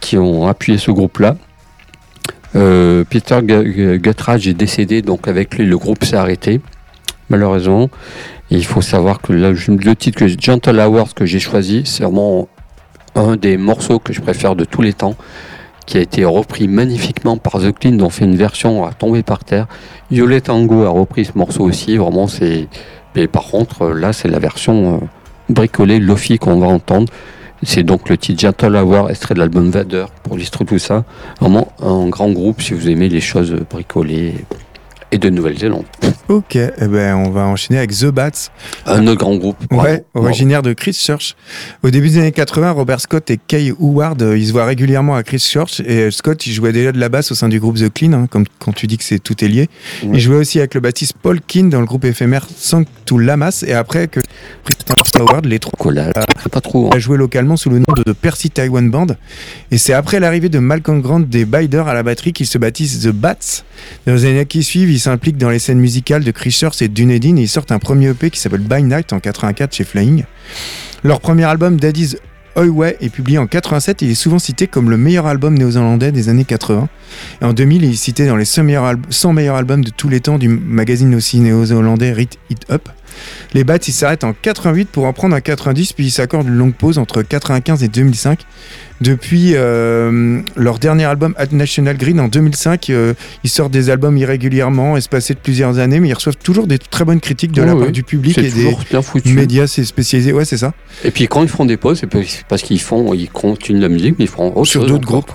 Qui 0.00 0.16
ont 0.16 0.46
appuyé 0.46 0.78
ce 0.78 0.90
groupe-là. 0.90 1.36
Euh, 2.56 3.04
Peter 3.08 3.38
Guttridge 3.42 4.48
est 4.48 4.54
décédé, 4.54 5.02
donc 5.02 5.28
avec 5.28 5.56
lui, 5.56 5.66
le 5.66 5.76
groupe 5.76 6.04
s'est 6.04 6.16
arrêté, 6.16 6.60
malheureusement. 7.28 7.90
il 8.50 8.64
faut 8.64 8.80
savoir 8.80 9.20
que 9.20 9.32
le 9.34 9.94
titre 9.94 10.18
que 10.18 10.28
Gentle 10.28 10.80
Hours 10.80 11.14
que 11.14 11.26
j'ai 11.26 11.40
choisi, 11.40 11.82
c'est 11.84 12.04
vraiment 12.04 12.48
un 13.14 13.36
des 13.36 13.58
morceaux 13.58 13.98
que 13.98 14.12
je 14.12 14.20
préfère 14.20 14.56
de 14.56 14.64
tous 14.64 14.80
les 14.80 14.94
temps 14.94 15.16
qui 15.88 15.96
a 15.96 16.02
été 16.02 16.26
repris 16.26 16.68
magnifiquement 16.68 17.38
par 17.38 17.62
The 17.62 17.72
Clean, 17.72 17.92
dont 17.92 18.10
fait 18.10 18.26
une 18.26 18.36
version 18.36 18.84
à 18.84 18.92
tomber 18.92 19.22
par 19.22 19.42
terre. 19.42 19.66
Yolet 20.10 20.42
Tango 20.42 20.84
a 20.84 20.90
repris 20.90 21.24
ce 21.24 21.32
morceau 21.34 21.64
aussi, 21.64 21.96
vraiment 21.96 22.28
c'est... 22.28 22.68
Mais 23.16 23.26
par 23.26 23.44
contre, 23.44 23.88
là, 23.88 24.12
c'est 24.12 24.28
la 24.28 24.38
version 24.38 24.96
euh, 24.96 24.98
bricolée, 25.48 25.98
Lofi 25.98 26.38
qu'on 26.38 26.60
va 26.60 26.66
entendre. 26.66 27.10
C'est 27.62 27.84
donc 27.84 28.10
le 28.10 28.18
titre 28.18 28.38
Gentle 28.38 28.76
Hour, 28.76 29.08
extrait 29.08 29.32
de 29.32 29.38
l'album 29.38 29.70
Vader, 29.70 30.04
pour 30.22 30.36
illustrer 30.36 30.66
tout 30.66 30.78
ça. 30.78 31.04
Vraiment 31.40 31.72
un 31.82 32.06
grand 32.08 32.28
groupe 32.32 32.60
si 32.60 32.74
vous 32.74 32.90
aimez 32.90 33.08
les 33.08 33.22
choses 33.22 33.56
bricolées 33.70 34.34
et 35.12 35.18
de 35.18 35.30
Nouvelle-Zélande. 35.30 35.84
Ok, 36.28 36.56
eh 36.56 36.70
ben, 36.86 37.16
on 37.16 37.30
va 37.30 37.46
enchaîner 37.46 37.78
avec 37.78 37.92
The 37.92 38.06
Bats. 38.06 38.30
Un 38.84 39.06
autre 39.06 39.18
grand 39.18 39.36
groupe. 39.36 39.56
Ouais, 39.70 40.04
originaire 40.12 40.62
de 40.62 40.74
Christchurch. 40.74 41.36
Au 41.82 41.90
début 41.90 42.10
des 42.10 42.18
années 42.18 42.32
80, 42.32 42.72
Robert 42.72 43.00
Scott 43.00 43.30
et 43.30 43.38
Kay 43.38 43.72
Howard, 43.80 44.20
euh, 44.20 44.36
ils 44.36 44.48
se 44.48 44.52
voient 44.52 44.66
régulièrement 44.66 45.16
à 45.16 45.22
Christchurch. 45.22 45.80
Et 45.80 46.02
euh, 46.02 46.10
Scott, 46.10 46.46
il 46.46 46.52
jouait 46.52 46.72
déjà 46.72 46.92
de 46.92 47.00
la 47.00 47.08
basse 47.08 47.32
au 47.32 47.34
sein 47.34 47.48
du 47.48 47.58
groupe 47.58 47.78
The 47.78 47.90
Clean, 47.90 48.12
hein, 48.12 48.26
comme 48.30 48.44
quand 48.58 48.72
tu 48.72 48.86
dis 48.86 48.98
que 48.98 49.04
c'est 49.04 49.18
tout 49.18 49.42
est 49.42 49.48
lié. 49.48 49.68
Il 50.02 50.20
jouait 50.20 50.36
aussi 50.36 50.58
avec 50.58 50.74
le 50.74 50.80
bassiste 50.80 51.14
Paul 51.22 51.40
Keane 51.40 51.70
dans 51.70 51.80
le 51.80 51.86
groupe 51.86 52.04
éphémère 52.04 52.46
Sanctus 52.54 53.18
Lamas. 53.18 53.64
Et 53.66 53.72
après 53.72 54.08
que 54.08 54.20
Howard, 55.18 55.46
les 55.46 55.58
trois 55.58 55.72
collage, 55.78 56.12
pas 56.50 56.60
trop. 56.60 56.86
Hein. 56.86 56.96
a 56.96 56.98
joué 56.98 57.16
localement 57.16 57.56
sous 57.56 57.70
le 57.70 57.78
nom 57.78 57.94
de 58.04 58.12
Percy 58.12 58.50
Taiwan 58.50 58.90
Band. 58.90 59.06
Et 59.70 59.78
c'est 59.78 59.92
après 59.92 60.20
l'arrivée 60.20 60.48
de 60.48 60.58
Malcolm 60.58 61.00
Grant 61.00 61.20
des 61.20 61.44
Bider 61.44 61.84
à 61.86 61.94
la 61.94 62.02
batterie 62.02 62.32
qu'ils 62.32 62.46
se 62.46 62.58
baptisent 62.58 63.02
The 63.02 63.12
Bats. 63.12 63.62
Dans 64.06 64.14
les 64.14 64.24
années 64.26 64.46
qui 64.46 64.62
suivent, 64.62 64.90
ils 64.98 65.00
s'impliquent 65.00 65.38
dans 65.38 65.48
les 65.48 65.60
scènes 65.60 65.78
musicales 65.78 66.24
de 66.24 66.30
Christchurch 66.32 66.82
et 66.82 66.88
Dunedin 66.88 67.36
et 67.36 67.42
ils 67.42 67.48
sortent 67.48 67.70
un 67.70 67.78
premier 67.78 68.08
EP 68.08 68.30
qui 68.30 68.40
s'appelle 68.40 68.62
By 68.62 68.82
Night 68.82 69.12
en 69.12 69.20
84 69.20 69.72
chez 69.72 69.84
Flying. 69.84 70.24
Leur 71.04 71.20
premier 71.20 71.44
album, 71.44 71.78
Daddy's 71.78 72.16
Highway, 72.56 72.96
est 73.00 73.08
publié 73.08 73.38
en 73.38 73.46
87 73.46 74.02
et 74.02 74.06
il 74.06 74.10
est 74.10 74.14
souvent 74.16 74.40
cité 74.40 74.66
comme 74.66 74.90
le 74.90 74.96
meilleur 74.96 75.28
album 75.28 75.56
néo-zélandais 75.56 76.10
des 76.10 76.28
années 76.28 76.44
80. 76.44 76.88
Et 77.40 77.44
en 77.44 77.52
2000, 77.52 77.84
il 77.84 77.92
est 77.92 77.94
cité 77.94 78.26
dans 78.26 78.34
les 78.34 78.44
100 78.44 78.64
meilleurs, 78.64 78.94
100 79.08 79.34
meilleurs 79.34 79.54
albums 79.54 79.84
de 79.84 79.90
tous 79.90 80.08
les 80.08 80.18
temps 80.18 80.36
du 80.36 80.48
magazine 80.48 81.14
aussi 81.14 81.38
néo-zélandais 81.38 82.12
Rit 82.12 82.30
It 82.50 82.68
Up. 82.68 82.88
Les 83.54 83.64
Bats, 83.64 83.78
ils 83.86 83.92
s'arrêtent 83.92 84.24
en 84.24 84.32
88 84.32 84.88
pour 84.88 85.04
en 85.04 85.12
prendre 85.12 85.34
un 85.34 85.40
90, 85.40 85.92
puis 85.92 86.06
ils 86.06 86.10
s'accordent 86.10 86.48
une 86.48 86.56
longue 86.56 86.74
pause 86.74 86.98
entre 86.98 87.22
95 87.22 87.82
et 87.82 87.88
2005. 87.88 88.40
Depuis 89.00 89.52
euh, 89.54 90.40
leur 90.56 90.80
dernier 90.80 91.04
album 91.04 91.32
At 91.36 91.46
National 91.52 91.96
Green 91.96 92.18
en 92.18 92.26
2005, 92.26 92.90
euh, 92.90 93.14
ils 93.44 93.50
sortent 93.50 93.70
des 93.70 93.90
albums 93.90 94.16
irrégulièrement, 94.16 94.96
espacés 94.96 95.34
de 95.34 95.38
plusieurs 95.38 95.78
années, 95.78 96.00
mais 96.00 96.08
ils 96.08 96.14
reçoivent 96.14 96.36
toujours 96.36 96.66
des 96.66 96.78
très 96.78 97.04
bonnes 97.04 97.20
critiques 97.20 97.52
de 97.52 97.62
la 97.62 97.76
part 97.76 97.92
du 97.92 98.02
public 98.02 98.36
et 98.38 98.50
des 98.50 99.32
médias 99.32 99.66
spécialisés. 99.66 100.32
Ouais, 100.32 100.44
c'est 100.44 100.56
ça. 100.56 100.72
Et 101.04 101.10
puis 101.12 101.28
quand 101.28 101.42
ils 101.42 101.48
font 101.48 101.64
des 101.64 101.76
pauses, 101.76 102.00
c'est 102.00 102.44
parce 102.48 102.62
qu'ils 102.62 102.80
font, 102.80 103.14
ils 103.14 103.30
continuent 103.30 103.80
la 103.80 103.88
musique, 103.88 104.16
mais 104.18 104.24
ils 104.24 104.30
font 104.30 104.52
autre 104.56 104.68
sur 104.68 104.84
d'autres 104.84 105.06
groupes. 105.06 105.32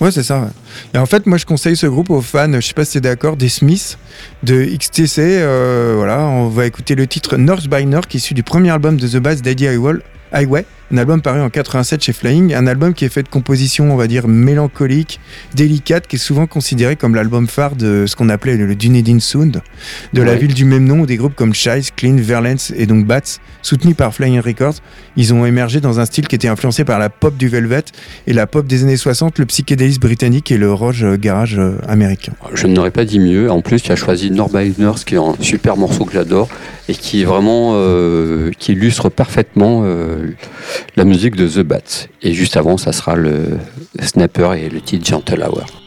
Ouais, 0.00 0.10
c'est 0.10 0.22
ça. 0.22 0.50
Et 0.92 0.98
en 0.98 1.06
fait, 1.06 1.26
moi, 1.26 1.38
je 1.38 1.46
conseille 1.46 1.76
ce 1.76 1.86
groupe 1.86 2.10
aux 2.10 2.20
fans, 2.20 2.52
je 2.52 2.60
sais 2.60 2.74
pas 2.74 2.84
si 2.84 2.92
tu 2.92 2.98
es 2.98 3.00
d'accord, 3.00 3.36
des 3.36 3.48
Smiths, 3.48 3.96
de 4.42 4.64
XTC. 4.64 5.20
Euh, 5.20 5.94
voilà, 5.96 6.20
on 6.20 6.48
va 6.48 6.66
écouter 6.66 6.94
le 6.94 7.06
titre 7.06 7.36
North 7.36 7.68
by 7.68 7.86
North, 7.86 8.12
issu 8.14 8.34
du 8.34 8.42
premier 8.42 8.70
album 8.70 8.96
de 8.96 9.06
The 9.06 9.18
Bass 9.18 9.40
Daddy 9.40 9.68
Highway 9.68 10.64
un 10.92 10.98
album 10.98 11.22
paru 11.22 11.40
en 11.40 11.50
87 11.50 12.02
chez 12.02 12.12
Flying, 12.12 12.54
un 12.54 12.66
album 12.66 12.94
qui 12.94 13.04
est 13.04 13.08
fait 13.08 13.22
de 13.22 13.28
compositions, 13.28 13.92
on 13.92 13.96
va 13.96 14.06
dire, 14.06 14.28
mélancoliques, 14.28 15.20
délicates, 15.54 16.06
qui 16.06 16.16
est 16.16 16.18
souvent 16.18 16.46
considéré 16.46 16.96
comme 16.96 17.14
l'album 17.14 17.48
phare 17.48 17.74
de 17.74 18.04
ce 18.06 18.16
qu'on 18.16 18.28
appelait 18.28 18.56
le 18.56 18.74
Dunedin 18.74 19.18
Sound, 19.18 19.62
de 20.12 20.22
la 20.22 20.34
ville 20.34 20.54
du 20.54 20.64
même 20.64 20.84
nom, 20.84 21.00
où 21.00 21.06
des 21.06 21.16
groupes 21.16 21.34
comme 21.34 21.54
Shice, 21.54 21.90
Clean, 21.90 22.16
Verlens 22.16 22.72
et 22.76 22.86
donc 22.86 23.06
Bats, 23.06 23.20
soutenus 23.62 23.96
par 23.96 24.14
Flying 24.14 24.40
Records, 24.40 24.74
ils 25.16 25.32
ont 25.32 25.46
émergé 25.46 25.80
dans 25.80 26.00
un 26.00 26.06
style 26.06 26.28
qui 26.28 26.34
était 26.34 26.48
influencé 26.48 26.84
par 26.84 26.98
la 26.98 27.08
pop 27.08 27.36
du 27.36 27.48
Velvet 27.48 27.84
et 28.26 28.32
la 28.32 28.46
pop 28.46 28.66
des 28.66 28.82
années 28.82 28.96
60, 28.96 29.38
le 29.38 29.46
psychédélisme 29.46 30.00
britannique 30.00 30.50
et 30.50 30.58
le 30.58 30.72
roge 30.72 31.06
garage 31.16 31.58
euh, 31.58 31.78
américain. 31.88 32.32
Je 32.52 32.66
n'aurais 32.66 32.90
pas 32.90 33.04
dit 33.04 33.20
mieux. 33.20 33.50
En 33.50 33.62
plus, 33.62 33.80
tu 33.80 33.92
as 33.92 33.96
choisi 33.96 34.30
Northbinders, 34.30 35.04
qui 35.04 35.14
est 35.14 35.18
un 35.18 35.34
super 35.40 35.76
morceau 35.76 36.04
que 36.04 36.12
j'adore 36.12 36.48
et 36.88 36.94
qui 36.94 37.22
est 37.22 37.24
vraiment, 37.24 37.72
euh, 37.74 38.50
qui 38.58 38.72
illustre 38.72 39.08
parfaitement 39.08 39.82
euh, 39.84 40.34
la 40.96 41.04
musique 41.04 41.36
de 41.36 41.48
The 41.48 41.60
Bats. 41.60 42.08
Et 42.22 42.32
juste 42.32 42.56
avant, 42.56 42.76
ça 42.76 42.92
sera 42.92 43.16
le 43.16 43.58
Snapper 44.00 44.52
et 44.58 44.68
le 44.68 44.80
titre 44.80 45.06
Gentle 45.06 45.42
Hour. 45.42 45.83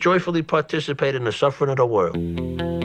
Joyfully 0.00 0.42
participate 0.42 1.14
in 1.14 1.24
the 1.24 1.32
suffering 1.32 1.70
of 1.70 1.76
the 1.76 1.86
world. 1.86 2.79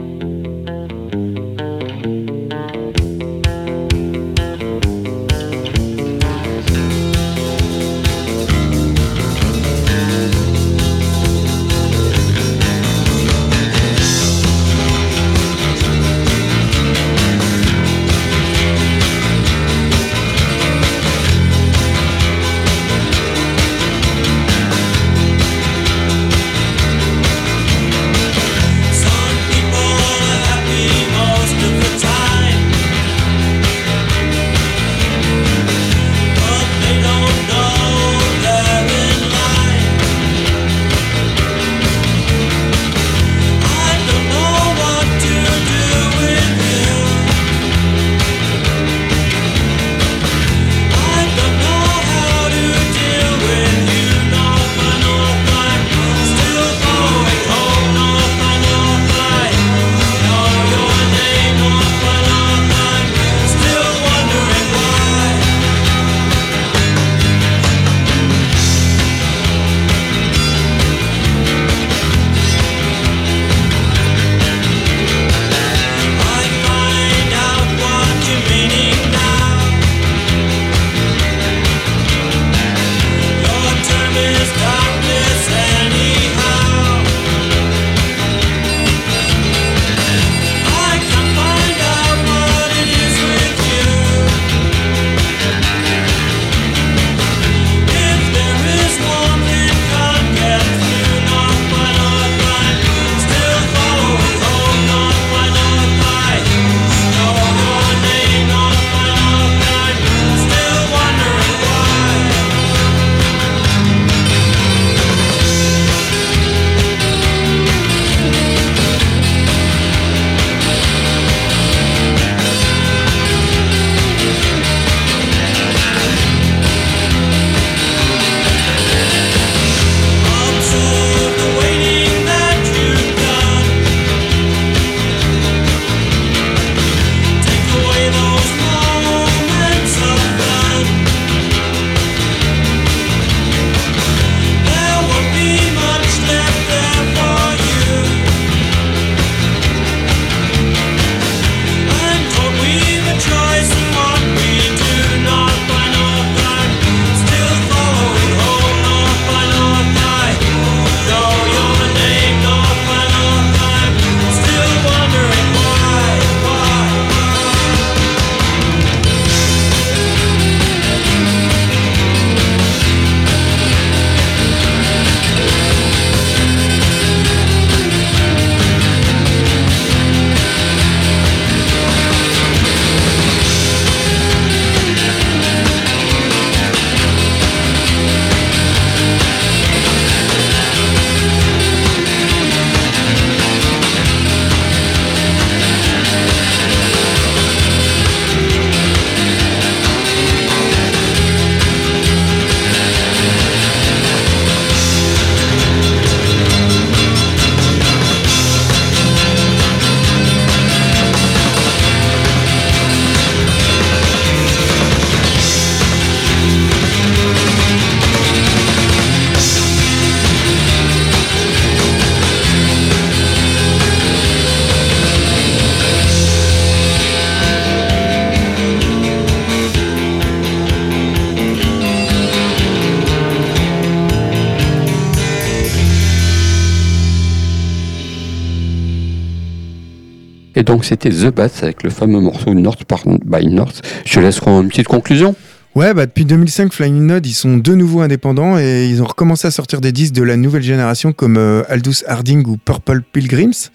C'était 240.86 241.10
The 241.10 241.34
Bats 241.34 241.48
avec 241.62 241.82
le 241.82 241.90
fameux 241.90 242.20
morceau 242.20 242.54
North 242.54 242.82
by 243.24 243.46
North. 243.48 243.82
Je 244.04 244.14
te 244.14 244.20
laisse 244.20 244.40
une 244.46 244.68
petite 244.68 244.86
conclusion. 244.86 245.34
Ouais, 245.74 245.92
bah 245.92 246.06
depuis 246.06 246.24
2005, 246.24 246.72
Flying 246.72 247.06
Node, 247.06 247.26
ils 247.26 247.34
sont 247.34 247.56
de 247.56 247.74
nouveau 247.74 248.00
indépendants 248.00 248.58
et 248.58 248.86
ils 248.86 249.02
ont 249.02 249.06
recommencé 249.06 249.48
à 249.48 249.50
sortir 249.50 249.80
des 249.80 249.92
disques 249.92 250.14
de 250.14 250.22
la 250.22 250.36
nouvelle 250.36 250.62
génération 250.62 251.12
comme 251.12 251.36
euh, 251.36 251.64
Aldous 251.68 252.04
Harding 252.06 252.46
ou 252.46 252.56
Purple 252.56 253.02
Pilgrims. 253.12 253.70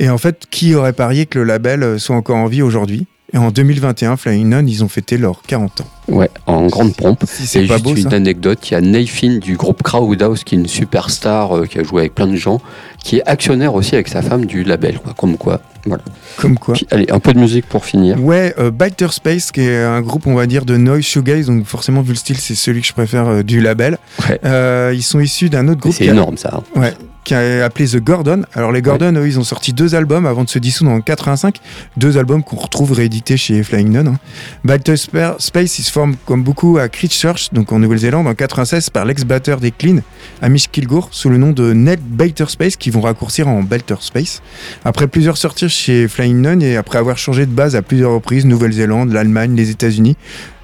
Et 0.00 0.08
en 0.08 0.18
fait, 0.18 0.44
qui 0.50 0.74
aurait 0.74 0.92
parié 0.92 1.26
que 1.26 1.38
le 1.38 1.44
label 1.44 1.82
euh, 1.82 1.98
soit 1.98 2.16
encore 2.16 2.36
en 2.36 2.46
vie 2.46 2.62
aujourd'hui? 2.62 3.06
Et 3.36 3.38
en 3.38 3.50
2021, 3.50 4.16
Flying 4.16 4.48
Node, 4.48 4.70
ils 4.70 4.82
ont 4.82 4.88
fêté 4.88 5.18
leurs 5.18 5.42
40 5.42 5.82
ans. 5.82 5.86
Ouais, 6.08 6.30
en 6.46 6.68
grande 6.68 6.96
pompe. 6.96 7.22
Si 7.26 7.46
c'est 7.46 7.66
pas 7.66 7.76
beau, 7.76 7.94
une 7.94 8.14
anecdote, 8.14 8.70
il 8.70 8.72
y 8.72 8.76
a 8.76 8.80
Nathan 8.80 9.36
du 9.42 9.58
groupe 9.58 9.82
Crowdhouse 9.82 10.42
qui 10.42 10.54
est 10.54 10.58
une 10.58 10.66
superstar 10.66 11.54
euh, 11.54 11.66
qui 11.66 11.78
a 11.78 11.82
joué 11.82 12.00
avec 12.00 12.14
plein 12.14 12.28
de 12.28 12.36
gens, 12.36 12.62
qui 13.04 13.18
est 13.18 13.26
actionnaire 13.26 13.74
aussi 13.74 13.94
avec 13.94 14.08
sa 14.08 14.22
femme 14.22 14.46
du 14.46 14.64
label, 14.64 15.00
quoi. 15.00 15.12
Comme 15.14 15.36
quoi, 15.36 15.60
voilà. 15.84 16.02
Comme 16.38 16.58
quoi. 16.58 16.76
allez, 16.90 17.10
un 17.10 17.18
peu 17.18 17.34
de 17.34 17.38
musique 17.38 17.66
pour 17.66 17.84
finir. 17.84 18.24
Ouais, 18.24 18.54
euh, 18.58 18.70
Biter 18.70 19.12
Space, 19.12 19.52
qui 19.52 19.60
est 19.60 19.82
un 19.82 20.00
groupe, 20.00 20.26
on 20.26 20.34
va 20.34 20.46
dire, 20.46 20.64
de 20.64 20.78
noise 20.78 21.02
shoegaze, 21.02 21.48
donc 21.48 21.66
forcément 21.66 22.00
vu 22.00 22.12
le 22.12 22.16
style, 22.16 22.38
c'est 22.38 22.54
celui 22.54 22.80
que 22.80 22.86
je 22.86 22.94
préfère 22.94 23.26
euh, 23.28 23.42
du 23.42 23.60
label. 23.60 23.98
Ouais. 24.30 24.94
ils 24.94 25.02
sont 25.02 25.20
issus 25.20 25.50
d'un 25.50 25.68
autre 25.68 25.80
groupe. 25.80 25.94
C'est 25.94 26.06
énorme 26.06 26.38
ça. 26.38 26.62
Hein. 26.74 26.80
Ouais, 26.80 26.94
qui 27.26 27.34
est 27.34 27.60
appelé 27.60 27.88
The 27.88 27.96
Gordon. 27.96 28.44
Alors 28.54 28.70
les 28.70 28.82
Gordon, 28.82 29.12
eux, 29.16 29.26
ils 29.26 29.38
ont 29.40 29.44
sorti 29.44 29.72
deux 29.72 29.96
albums 29.96 30.26
avant 30.26 30.44
de 30.44 30.48
se 30.48 30.60
dissoudre 30.60 30.92
en 30.92 31.00
85. 31.00 31.58
Deux 31.96 32.18
albums 32.18 32.44
qu'on 32.44 32.56
retrouve 32.56 32.92
réédités 32.92 33.36
chez 33.36 33.64
Flying 33.64 33.90
Nun. 33.90 34.06
Hein. 34.06 35.36
Space, 35.38 35.78
ils 35.78 35.82
se 35.82 35.90
forment 35.90 36.14
comme 36.24 36.44
beaucoup 36.44 36.78
à 36.78 36.88
Christchurch, 36.88 37.52
donc 37.52 37.72
en 37.72 37.80
Nouvelle-Zélande, 37.80 38.28
en 38.28 38.34
96 38.34 38.90
par 38.90 39.04
l'ex-batteur 39.04 39.58
des 39.58 39.72
Clean, 39.72 39.98
Amish 40.40 40.68
Kilgour, 40.70 41.08
sous 41.10 41.28
le 41.28 41.36
nom 41.36 41.50
de 41.50 41.72
Ned 41.72 42.00
Bater 42.00 42.46
Space, 42.48 42.76
qui 42.76 42.90
vont 42.90 43.00
raccourcir 43.00 43.48
en 43.48 43.64
Balter 43.64 43.96
Space. 44.00 44.40
Après 44.84 45.08
plusieurs 45.08 45.36
sorties 45.36 45.68
chez 45.68 46.06
Flying 46.06 46.40
Nun 46.40 46.60
et 46.60 46.76
après 46.76 46.98
avoir 46.98 47.18
changé 47.18 47.44
de 47.44 47.50
base 47.50 47.74
à 47.74 47.82
plusieurs 47.82 48.12
reprises, 48.12 48.46
Nouvelle-Zélande, 48.46 49.12
l'Allemagne, 49.12 49.56
les 49.56 49.70
États-Unis, 49.70 50.16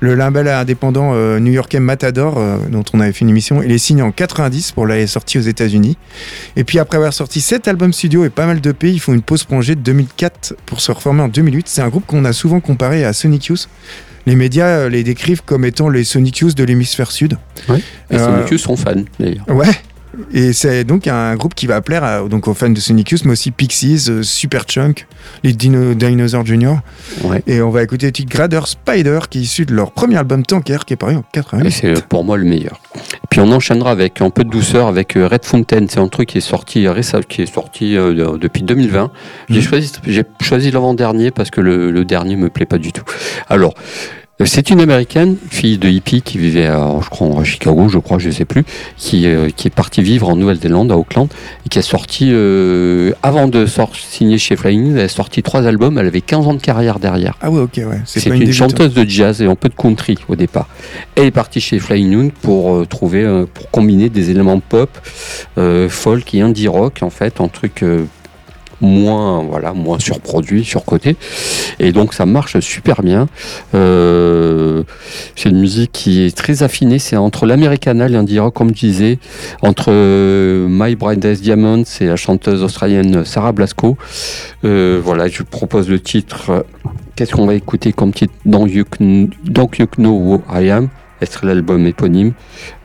le 0.03 0.17
label 0.17 0.49
indépendant 0.49 1.13
euh, 1.15 1.39
new-yorkais 1.39 1.79
Matador, 1.79 2.37
euh, 2.37 2.59
dont 2.69 2.85
on 2.93 2.99
avait 2.99 3.13
fait 3.13 3.21
une 3.21 3.29
émission, 3.31 3.63
il 3.63 3.71
est 3.71 3.79
signé 3.79 4.03
en 4.03 4.11
90 4.11 4.73
pour 4.73 4.85
la 4.85 5.07
sortie 5.07 5.39
aux 5.39 5.43
États-Unis. 5.43 5.97
Et 6.57 6.65
puis 6.65 6.81
après 6.81 6.97
avoir 6.97 7.13
sorti 7.13 7.41
7 7.41 7.69
albums 7.69 7.93
studio 7.93 8.25
et 8.25 8.31
pas 8.31 8.47
mal 8.47 8.61
de 8.61 8.73
pays, 8.73 8.95
ils 8.95 9.01
font 9.01 9.15
une 9.15 9.23
pause 9.23 9.45
prolongée 9.45 9.77
de 9.77 9.81
2004 9.81 10.57
pour 10.67 10.81
se 10.81 10.91
reformer 10.91 11.23
en 11.23 11.29
2008. 11.29 11.69
C'est 11.69 11.83
un 11.83 11.89
groupe 11.89 12.05
qu'on 12.05 12.25
a 12.25 12.33
souvent 12.33 12.59
comparé 12.59 13.05
à 13.05 13.13
Sonic 13.13 13.47
Youth 13.47 13.69
les 14.27 14.37
médias 14.37 14.67
euh, 14.67 14.89
les 14.89 15.03
décrivent 15.03 15.43
comme 15.43 15.65
étant 15.65 15.89
les 15.89 16.05
Sonic 16.05 16.39
Youth 16.39 16.57
de 16.57 16.65
l'hémisphère 16.65 17.11
sud. 17.11 17.39
Les 17.69 18.19
Sonic 18.19 18.51
Youth 18.51 18.61
sont 18.61 18.77
fans 18.77 19.03
d'ailleurs. 19.19 19.49
Ouais, 19.49 19.67
et 20.33 20.53
c'est 20.53 20.85
donc 20.85 21.07
un 21.07 21.35
groupe 21.37 21.55
qui 21.55 21.67
va 21.67 21.81
plaire 21.81 22.29
donc 22.29 22.49
aux 22.49 22.55
fans 22.55 22.71
de 22.71 22.79
Sonic 22.79 23.11
Youth, 23.11 23.25
mais 23.25 23.33
aussi 23.33 23.51
Pixies, 23.51 24.07
euh, 24.09 24.23
Superchunk, 24.23 25.07
les 25.43 25.53
Dino, 25.53 25.95
Dinosaur 25.95 26.45
Jr. 26.45 26.77
Et 27.47 27.63
on 27.63 27.71
va 27.71 27.83
écouter 27.83 28.07
le 28.07 28.13
titre 28.13 28.31
Grader 28.31 28.61
Spider, 28.67 29.21
qui 29.31 29.39
est 29.39 29.43
issu 29.43 29.65
de 29.65 29.75
leur 29.75 29.93
premier 29.93 30.17
album 30.17 30.45
Tanker, 30.45 30.79
qui 30.87 30.95
est 30.95 30.97
paru 30.97 31.17
en 31.17 31.25
88. 31.33 31.67
Et 31.67 31.71
c'est 31.71 32.07
pour 32.07 32.25
moi 32.25 32.37
le 32.37 32.45
meilleur. 32.45 32.81
Puis 33.31 33.41
on 33.41 33.51
enchaînera 33.53 33.91
avec 33.91 34.21
un 34.21 34.31
peu 34.31 34.45
de 34.45 34.51
douceur 34.51 34.87
avec 34.87 35.17
euh, 35.17 35.27
Red 35.27 35.45
Fountain. 35.45 35.87
C'est 35.89 36.01
un 36.01 36.09
truc 36.09 36.29
qui 36.29 36.39
est 36.39 36.43
sorti 36.43 36.87
récemment, 36.89 37.25
qui 37.29 37.43
est 37.43 37.53
sorti 37.53 37.97
euh, 37.97 38.37
depuis 38.37 38.63
2020. 38.63 39.11
J'ai 39.49 39.57
mhm. 39.57 39.63
choisi, 39.63 39.93
j'ai 40.07 40.25
choisi 40.41 40.71
l'avant-dernier 40.71 41.31
parce 41.31 41.51
que 41.51 41.61
le, 41.61 41.91
le 41.91 42.05
dernier 42.05 42.37
me 42.37 42.51
plaît 42.51 42.67
pas 42.67 42.79
du 42.79 42.93
tout. 42.93 43.05
Alors. 43.49 43.75
Euh, 44.43 44.47
c'est 44.47 44.71
une 44.71 44.81
américaine, 44.81 45.37
fille 45.51 45.79
de 45.79 45.89
hippie 45.89 46.23
qui 46.23 46.39
vivait, 46.39 46.67
à, 46.67 46.99
je 47.03 47.09
crois, 47.09 47.41
à 47.41 47.45
Chicago, 47.45 47.89
je 47.89 47.99
crois, 47.99 48.19
je 48.19 48.29
ne 48.29 48.33
sais 48.33 48.45
plus, 48.45 48.65
qui, 48.97 49.27
euh, 49.27 49.49
qui 49.55 49.69
est 49.69 49.75
partie 49.75 50.03
vivre 50.03 50.29
en 50.29 50.37
Nouvelle-Zélande, 50.37 50.91
à 50.93 50.97
Auckland, 50.97 51.29
et 51.65 51.69
qui 51.69 51.79
a 51.79 51.83
sorti, 51.83 52.31
euh, 52.33 53.13
avant 53.23 53.49
de 53.49 53.67
signer 53.95 54.39
chez 54.39 54.57
Flying, 54.57 54.93
elle 54.93 55.01
a 55.01 55.09
sorti 55.09 55.43
trois 55.43 55.67
albums, 55.67 55.99
elle 55.99 56.07
avait 56.07 56.21
15 56.21 56.47
ans 56.47 56.55
de 56.55 56.61
carrière 56.61 56.99
derrière. 56.99 57.37
Ah 57.41 57.51
ouais, 57.51 57.61
ok, 57.61 57.75
ouais. 57.77 58.01
C'est 58.05 58.27
une, 58.27 58.53
chanteuse 58.53 58.95
de 58.95 59.09
jazz 59.09 59.41
et 59.41 59.47
un 59.47 59.55
peu 59.55 59.69
de 59.69 59.75
country 59.75 60.19
au 60.29 60.37
départ. 60.37 60.69
Elle 61.15 61.27
est 61.27 61.31
partie 61.31 61.61
chez 61.61 61.79
Flying 61.79 62.11
Noon 62.11 62.31
pour 62.43 62.87
trouver, 62.87 63.45
pour 63.55 63.71
combiner 63.71 64.09
des 64.09 64.31
éléments 64.31 64.61
pop, 64.61 64.91
folk 65.89 66.35
et 66.35 66.41
indie 66.41 66.69
rock, 66.69 66.99
en 67.03 67.11
fait, 67.11 67.41
un 67.41 67.49
truc 67.49 67.85
moins 68.83 69.43
voilà 69.43 69.73
moins 69.73 69.99
surproduit 69.99 70.65
surcoté. 70.65 71.17
Et 71.79 71.93
donc 71.93 72.15
ça 72.15 72.27
marche 72.27 72.59
super 72.61 73.03
bien. 73.03 73.29
Euh, 73.75 74.83
c'est 75.37 75.49
une 75.49 75.61
musique 75.61 75.93
qui 75.93 76.23
est 76.23 76.37
très 76.37 76.63
affinée. 76.63 76.99
C'est 76.99 77.17
entre 77.17 77.47
l'Americana 77.47 78.09
l'indie 78.09 78.39
rock 78.39 78.55
comme 78.55 78.69
je 78.69 78.81
disais. 78.81 79.19
Entre 79.63 79.87
euh, 79.89 80.67
My 80.69 80.97
Brightest 80.97 81.43
Diamond 81.43 81.83
c'est 81.87 82.07
la 82.07 82.17
chanteuse 82.17 82.63
australienne 82.63 83.25
Sarah 83.25 83.53
Blasco. 83.53 83.97
Euh, 84.65 85.01
voilà 85.03 85.29
je 85.29 85.43
propose 85.43 85.89
le 85.89 86.01
titre 86.01 86.65
qu'est-ce 87.17 87.33
qu'on 87.33 87.47
va 87.47 87.55
écouter 87.55 87.93
comme 87.93 88.13
titre? 88.13 88.35
Don't 88.45 88.69
You, 88.69 88.85
Don't 89.45 89.71
you 89.79 89.87
Know 89.97 90.13
Who 90.13 90.43
I 90.53 90.71
Am? 90.71 90.89
Être 91.23 91.47
l'album 91.47 91.87
éponyme? 91.87 92.33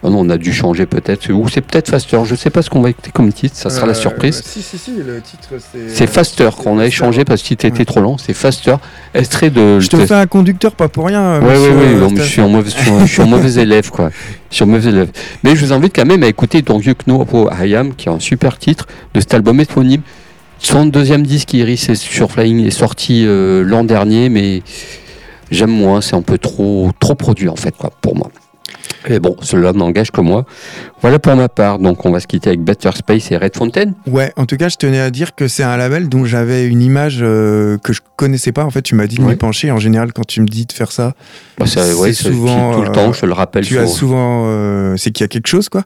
Oh 0.04 0.10
on 0.12 0.30
a 0.30 0.38
dû 0.38 0.54
changer 0.54 0.86
peut-être, 0.86 1.32
ou 1.32 1.48
c'est 1.50 1.62
peut-être 1.62 1.90
Faster, 1.90 2.20
je 2.26 2.36
sais 2.36 2.50
pas 2.50 2.62
ce 2.62 2.70
qu'on 2.70 2.82
va 2.82 2.90
écouter 2.90 3.12
comme 3.12 3.32
titre, 3.34 3.56
ça 3.56 3.70
sera 3.70 3.86
la 3.86 3.92
euh, 3.92 3.96
surprise. 3.96 4.42
Si, 4.46 4.62
si, 4.62 4.78
si, 4.78 4.92
le 4.96 5.22
titre 5.22 5.50
c'est. 5.60 5.90
C'est 5.90 6.08
Faster 6.08 6.50
qu'on 6.58 6.80
a 6.80 6.86
échangé 6.86 7.26
parce 7.26 7.42
que 7.42 7.46
le 7.46 7.48
titre 7.50 7.66
était 7.66 7.86
trop 7.86 8.00
long, 8.00 8.18
c'est 8.18 8.34
Faster. 8.34 8.76
Extrait 9.14 9.50
de. 9.50 9.80
Je 9.80 9.88
te 9.88 9.98
fais 10.06 10.14
un 10.14 10.28
conducteur 10.28 10.74
pas 10.74 10.88
pour 10.88 11.08
rien. 11.08 11.40
Oui, 11.42 11.54
oui, 11.58 11.98
oui, 12.00 12.18
je 12.18 12.24
suis, 12.24 12.42
en 12.42 12.50
mauvais, 12.50 12.70
je 12.70 13.06
suis, 13.06 13.24
mauvais 13.24 13.54
élève, 13.62 13.90
quoi. 13.90 14.12
Je 14.50 14.56
suis 14.56 14.66
mauvais 14.66 14.90
élève. 14.90 15.10
Mais 15.44 15.56
je 15.56 15.66
vous 15.66 15.74
invite 15.74 15.96
quand 15.96 16.06
même 16.06 16.24
à 16.24 16.28
écouter 16.28 16.62
Don't 16.62 16.82
You 16.82 16.94
Know 17.06 17.26
I 17.52 17.76
Am, 17.76 17.94
qui 17.96 18.10
est 18.10 18.12
un 18.12 18.20
super 18.20 18.58
titre 18.58 18.88
de 19.14 19.20
cet 19.20 19.34
album 19.34 19.60
éponyme. 19.60 20.02
Son 20.60 20.86
deuxième 20.86 21.26
disque, 21.26 21.54
Iris, 21.54 21.94
sur 21.94 22.32
Flying, 22.32 22.66
est 22.66 22.72
sorti 22.72 23.26
euh, 23.26 23.64
l'an 23.64 23.84
dernier, 23.84 24.30
mais 24.30 24.64
j'aime 25.52 25.72
moins, 25.72 26.02
c'est 26.02 26.16
un 26.16 26.22
peu 26.22 26.38
trop, 26.38 26.92
trop 27.00 27.16
produit 27.16 27.50
en 27.50 27.56
fait, 27.56 27.76
quoi, 27.76 27.92
pour 28.02 28.16
moi. 28.16 28.30
Mais 29.10 29.20
bon, 29.20 29.36
cela 29.42 29.74
n'engage 29.74 30.12
que 30.12 30.22
moi. 30.22 30.46
Voilà 31.02 31.20
pour 31.20 31.36
ma 31.36 31.48
part. 31.48 31.78
Donc, 31.78 32.06
on 32.06 32.12
va 32.12 32.20
se 32.20 32.28
quitter 32.28 32.50
avec 32.50 32.62
Better 32.62 32.90
Space 32.96 33.32
et 33.32 33.38
Red 33.38 33.56
Fountain. 33.56 33.92
Ouais, 34.08 34.34
en 34.36 34.46
tout 34.46 34.58
cas, 34.58 34.68
je 34.68 34.78
tenais 34.78 35.00
à 35.00 35.12
dire 35.12 35.36
que 35.36 35.48
c'est 35.48 35.64
un 35.64 35.78
label 35.78 36.10
dont 36.10 36.26
j'avais 36.26 36.66
une 36.66 36.82
image 36.82 37.20
euh, 37.22 37.78
que 37.78 37.94
je 37.94 38.02
connaissais 38.16 38.52
pas. 38.52 38.66
En 38.66 38.72
fait, 38.72 38.82
tu 38.82 38.96
m'as 38.96 39.06
dit 39.06 39.18
de 39.18 39.22
m'y 39.22 39.36
pencher. 39.36 39.70
En 39.70 39.78
général, 39.78 40.12
quand 40.12 40.26
tu 40.26 40.42
me 40.42 40.48
dis 40.48 40.66
de 40.66 40.72
faire 40.72 40.92
ça, 40.92 41.14
bah, 41.60 41.66
c'est 41.68 42.14
souvent 42.14 42.74
tout 42.74 42.82
le 42.82 42.92
temps. 42.92 43.14
Je 43.14 43.26
le 43.28 43.34
rappelle. 43.34 43.64
Tu 43.64 43.78
as 43.78 43.86
souvent, 43.86 44.46
euh, 44.48 44.98
c'est 44.98 45.12
qu'il 45.12 45.24
y 45.24 45.26
a 45.26 45.28
quelque 45.28 45.48
chose, 45.48 45.70
quoi. 45.70 45.84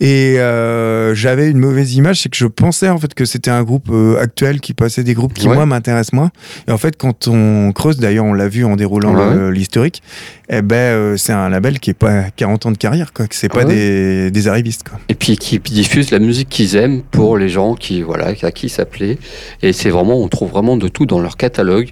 Et 0.00 0.38
euh, 0.38 1.14
j'avais 1.14 1.50
une 1.50 1.58
mauvaise 1.58 1.94
image, 1.94 2.22
c'est 2.22 2.30
que 2.30 2.36
je 2.36 2.46
pensais 2.46 2.88
en 2.88 2.98
fait 2.98 3.12
que 3.12 3.26
c'était 3.26 3.50
un 3.50 3.62
groupe 3.62 3.92
actuel 4.18 4.60
qui 4.60 4.72
passait 4.72 5.04
des 5.04 5.14
groupes 5.14 5.34
qui 5.34 5.48
moi 5.48 5.66
m'intéressent 5.66 6.14
moins. 6.14 6.30
Et 6.66 6.72
en 6.72 6.78
fait, 6.78 6.96
quand 6.96 7.28
on 7.28 7.72
creuse, 7.72 7.98
d'ailleurs, 7.98 8.24
on 8.24 8.32
l'a 8.32 8.48
vu 8.48 8.64
en 8.64 8.76
déroulant 8.76 9.50
l'historique, 9.50 10.02
eh 10.48 10.62
ben, 10.62 11.16
c'est 11.18 11.32
un 11.32 11.50
label 11.50 11.78
qui 11.78 11.90
est 11.90 11.94
pas 11.94 12.30
40 12.56 12.66
ans 12.66 12.72
de 12.72 12.78
carrière, 12.78 13.12
quoi. 13.12 13.26
Que 13.26 13.34
c'est 13.34 13.48
pas 13.48 13.62
ah 13.62 13.64
des, 13.64 14.30
des 14.30 14.48
arrivistes, 14.48 14.88
quoi. 14.88 14.98
Et 15.08 15.14
puis 15.14 15.36
qui 15.36 15.58
diffuse 15.58 16.10
la 16.10 16.18
musique 16.18 16.48
qu'ils 16.48 16.76
aiment 16.76 17.02
pour 17.02 17.36
les 17.36 17.48
gens 17.48 17.74
qui, 17.74 18.02
voilà, 18.02 18.32
à 18.40 18.50
qui 18.50 18.68
ça 18.68 18.84
plaît. 18.84 19.18
Et 19.62 19.72
c'est 19.72 19.90
vraiment, 19.90 20.20
on 20.20 20.28
trouve 20.28 20.50
vraiment 20.50 20.76
de 20.76 20.88
tout 20.88 21.06
dans 21.06 21.20
leur 21.20 21.36
catalogue. 21.36 21.90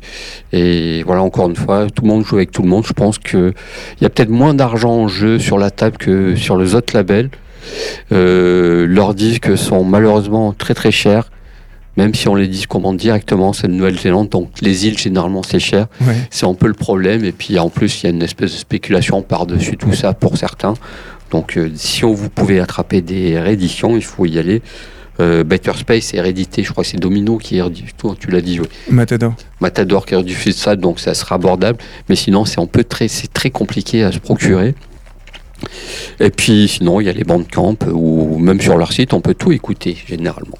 Et 0.53 1.03
voilà, 1.05 1.23
encore 1.23 1.49
une 1.49 1.57
fois, 1.57 1.87
tout 1.95 2.03
le 2.03 2.09
monde 2.09 2.25
joue 2.25 2.37
avec 2.37 2.51
tout 2.51 2.63
le 2.63 2.69
monde. 2.69 2.87
Je 2.87 2.93
pense 2.93 3.19
qu'il 3.19 3.55
y 4.01 4.05
a 4.05 4.11
peut-être 4.11 4.31
moins 4.31 4.55
d'argent 4.55 4.93
en 4.93 5.09
jeu 5.09 5.39
sur 5.39 5.59
la 5.59 5.71
table 5.71 5.97
que 5.99 6.37
sur 6.37 6.57
les 6.57 6.75
autres 6.75 6.95
labels. 6.97 7.31
Euh, 8.13 8.87
leurs 8.87 9.15
disques 9.15 9.57
sont 9.57 9.85
malheureusement 9.85 10.53
très 10.53 10.75
très 10.75 10.91
chers 10.91 11.31
même 11.97 12.15
si 12.15 12.29
on 12.29 12.35
les 12.35 12.49
dit 12.49 12.65
commande 12.65 12.97
directement, 12.97 13.53
c'est 13.53 13.69
de 13.69 13.73
Nouvelle-Zélande, 13.73 14.29
donc 14.29 14.51
les 14.61 14.87
îles, 14.87 14.99
généralement, 14.99 15.43
c'est 15.43 15.61
cher. 15.61 15.87
C'est 16.31 16.47
un 16.47 16.55
peu 16.55 16.67
le 16.67 16.75
problème. 16.75 17.25
Et 17.25 17.33
puis, 17.33 17.59
en 17.59 17.71
plus, 17.71 18.03
il 18.03 18.05
y 18.05 18.07
a 18.09 18.11
une 18.11 18.23
espèce 18.23 18.53
de 18.53 18.59
spéculation 18.59 19.23
par-dessus 19.23 19.77
tout 19.77 19.93
ça 19.93 20.13
pour 20.13 20.37
certains. 20.37 20.75
Donc, 21.31 21.57
euh, 21.57 21.71
si 21.75 22.05
on, 22.05 22.13
vous 22.13 22.31
pouvez 22.31 22.61
attraper 22.61 23.01
des 23.01 23.39
rééditions, 23.39 23.97
il 23.97 24.05
faut 24.05 24.27
y 24.27 24.39
aller. 24.39 24.63
Euh, 25.21 25.45
Better 25.45 25.73
Space 25.77 26.13
est 26.15 26.21
réédité, 26.21 26.65
je 26.65 26.73
crois 26.73 26.83
que 26.83 26.91
c'est 26.91 26.97
Domino 26.97 27.39
qui 27.39 27.59
est 27.59 27.97
toi 27.97 28.17
tu 28.19 28.31
l'as 28.31 28.41
dit. 28.41 28.59
Oui. 28.59 28.67
Matador. 28.91 29.35
Matador 29.61 30.07
qui 30.07 30.17
rediffuse 30.17 30.57
ça, 30.57 30.75
donc 30.75 30.99
ça 30.99 31.15
sera 31.15 31.37
abordable. 31.37 31.79
Mais 32.09 32.17
sinon, 32.17 32.45
c'est 32.45 32.61
un 32.61 32.67
peu 32.67 32.83
très, 32.83 33.07
c'est 33.07 33.33
très 33.33 33.51
compliqué 33.51 34.03
à 34.03 34.11
se 34.11 34.19
procurer. 34.19 34.75
Et 36.19 36.31
puis, 36.31 36.67
sinon, 36.69 37.01
il 37.01 37.07
y 37.07 37.09
a 37.09 37.13
les 37.13 37.25
bandes 37.25 37.49
camp 37.49 37.77
ou 37.93 38.39
même 38.39 38.61
sur 38.61 38.77
leur 38.77 38.93
site, 38.93 39.13
on 39.13 39.21
peut 39.21 39.35
tout 39.35 39.53
écouter 39.53 39.97
généralement. 40.07 40.59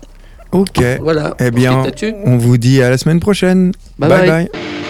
Ok. 0.55 0.81
Voilà. 1.01 1.35
Eh 1.41 1.51
bien, 1.51 1.83
on 2.25 2.37
vous 2.37 2.59
dit 2.59 2.81
à 2.81 2.89
la 2.89 2.97
semaine 2.97 3.21
prochaine. 3.21 3.73
bye. 3.99 4.09
bye. 4.09 4.27
bye. 4.27 4.49
trapped 4.55 4.84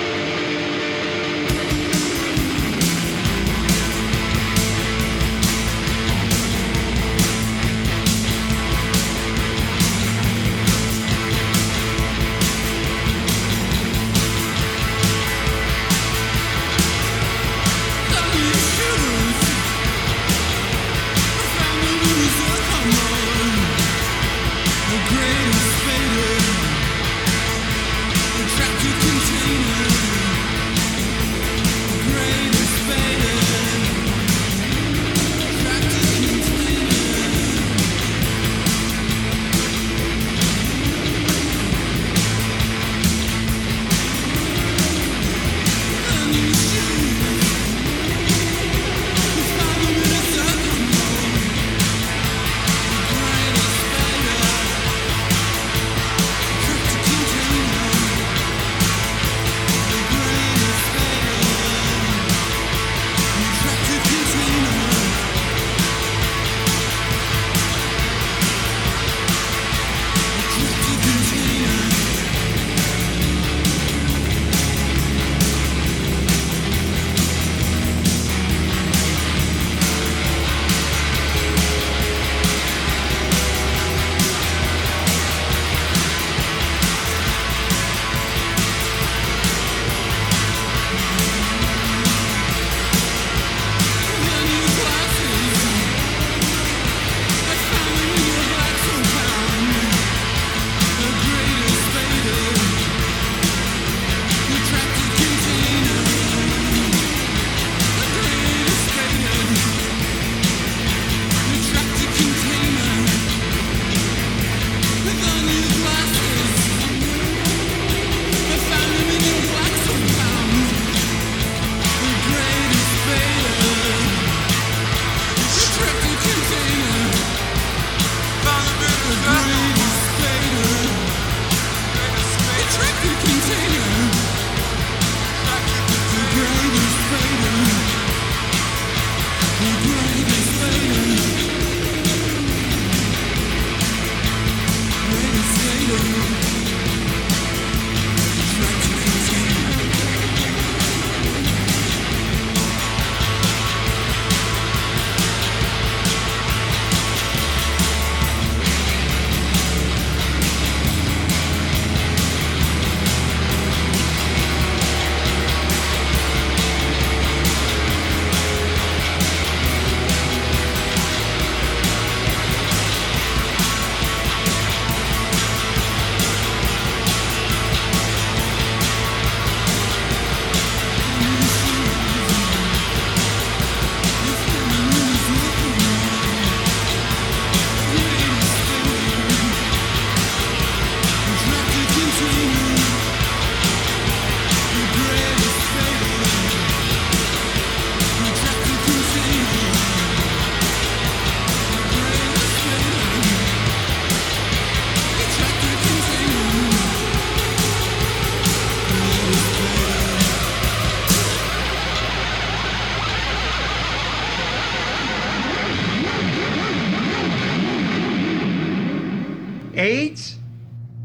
AIDS? 219.76 220.38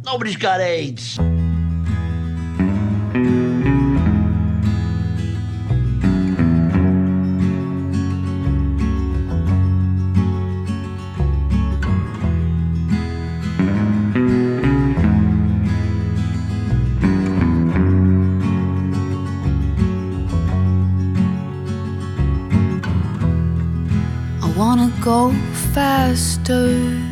Nobody's 0.06 0.38
got 0.38 0.62
AIDS. 0.62 1.20
I 24.42 24.54
wanna 24.58 24.92
go 25.02 25.32
faster. 25.74 27.09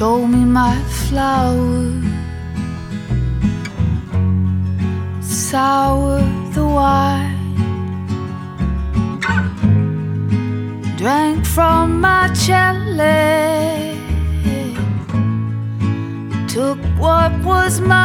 Told 0.00 0.30
me 0.30 0.42
my 0.46 0.76
flower 1.04 1.92
sour 5.20 6.22
the 6.54 6.64
wine. 6.64 7.36
Drank 10.96 11.44
from 11.44 12.00
my 12.00 12.28
chalice. 12.44 13.98
Took 16.48 16.78
what 17.02 17.32
was 17.44 17.78
mine. 17.82 18.00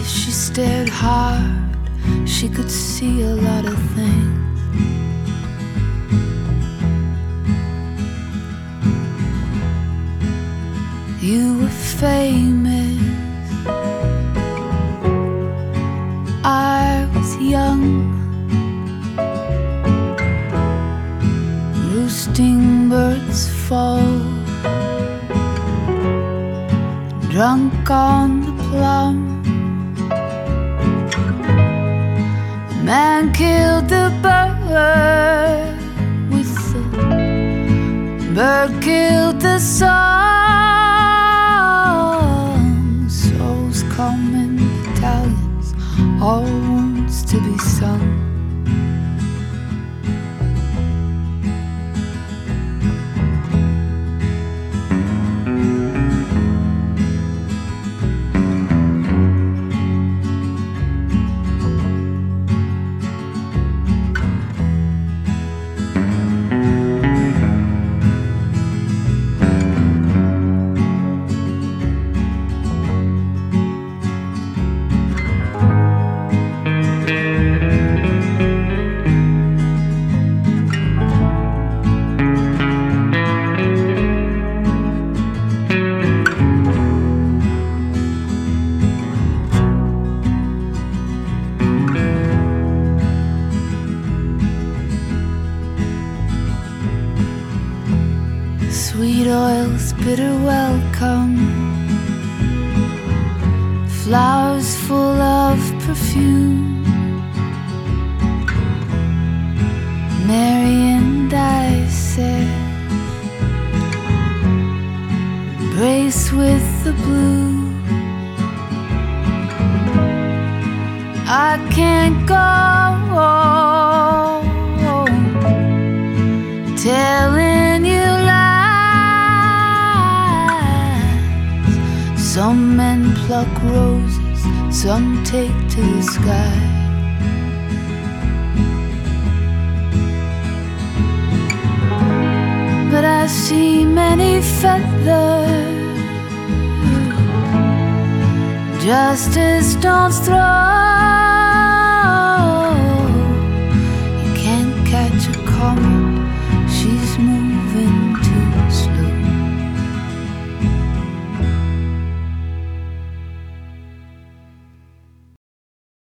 If 0.00 0.08
she 0.08 0.32
stared 0.32 0.88
hard, 0.88 1.76
she 2.26 2.48
could 2.48 2.68
see 2.68 3.22
a 3.22 3.34
lot 3.36 3.64
of 3.64 3.78
things. 3.94 4.31
Famous, 12.02 12.98
I 16.42 17.08
was 17.14 17.30
young. 17.54 17.84
Roosting 21.92 22.88
birds 22.88 23.48
fall, 23.66 24.18
drunk 27.30 27.88
on 27.88 28.28
the 28.46 28.54
plum. 28.64 29.16
Man 32.84 33.32
killed 33.32 33.88
the 33.88 34.08
bird 34.24 35.76
with 36.32 36.52
the 36.72 36.82
bird 38.34 38.72
killed 38.82 39.40
the 39.40 39.60
song. 39.60 40.51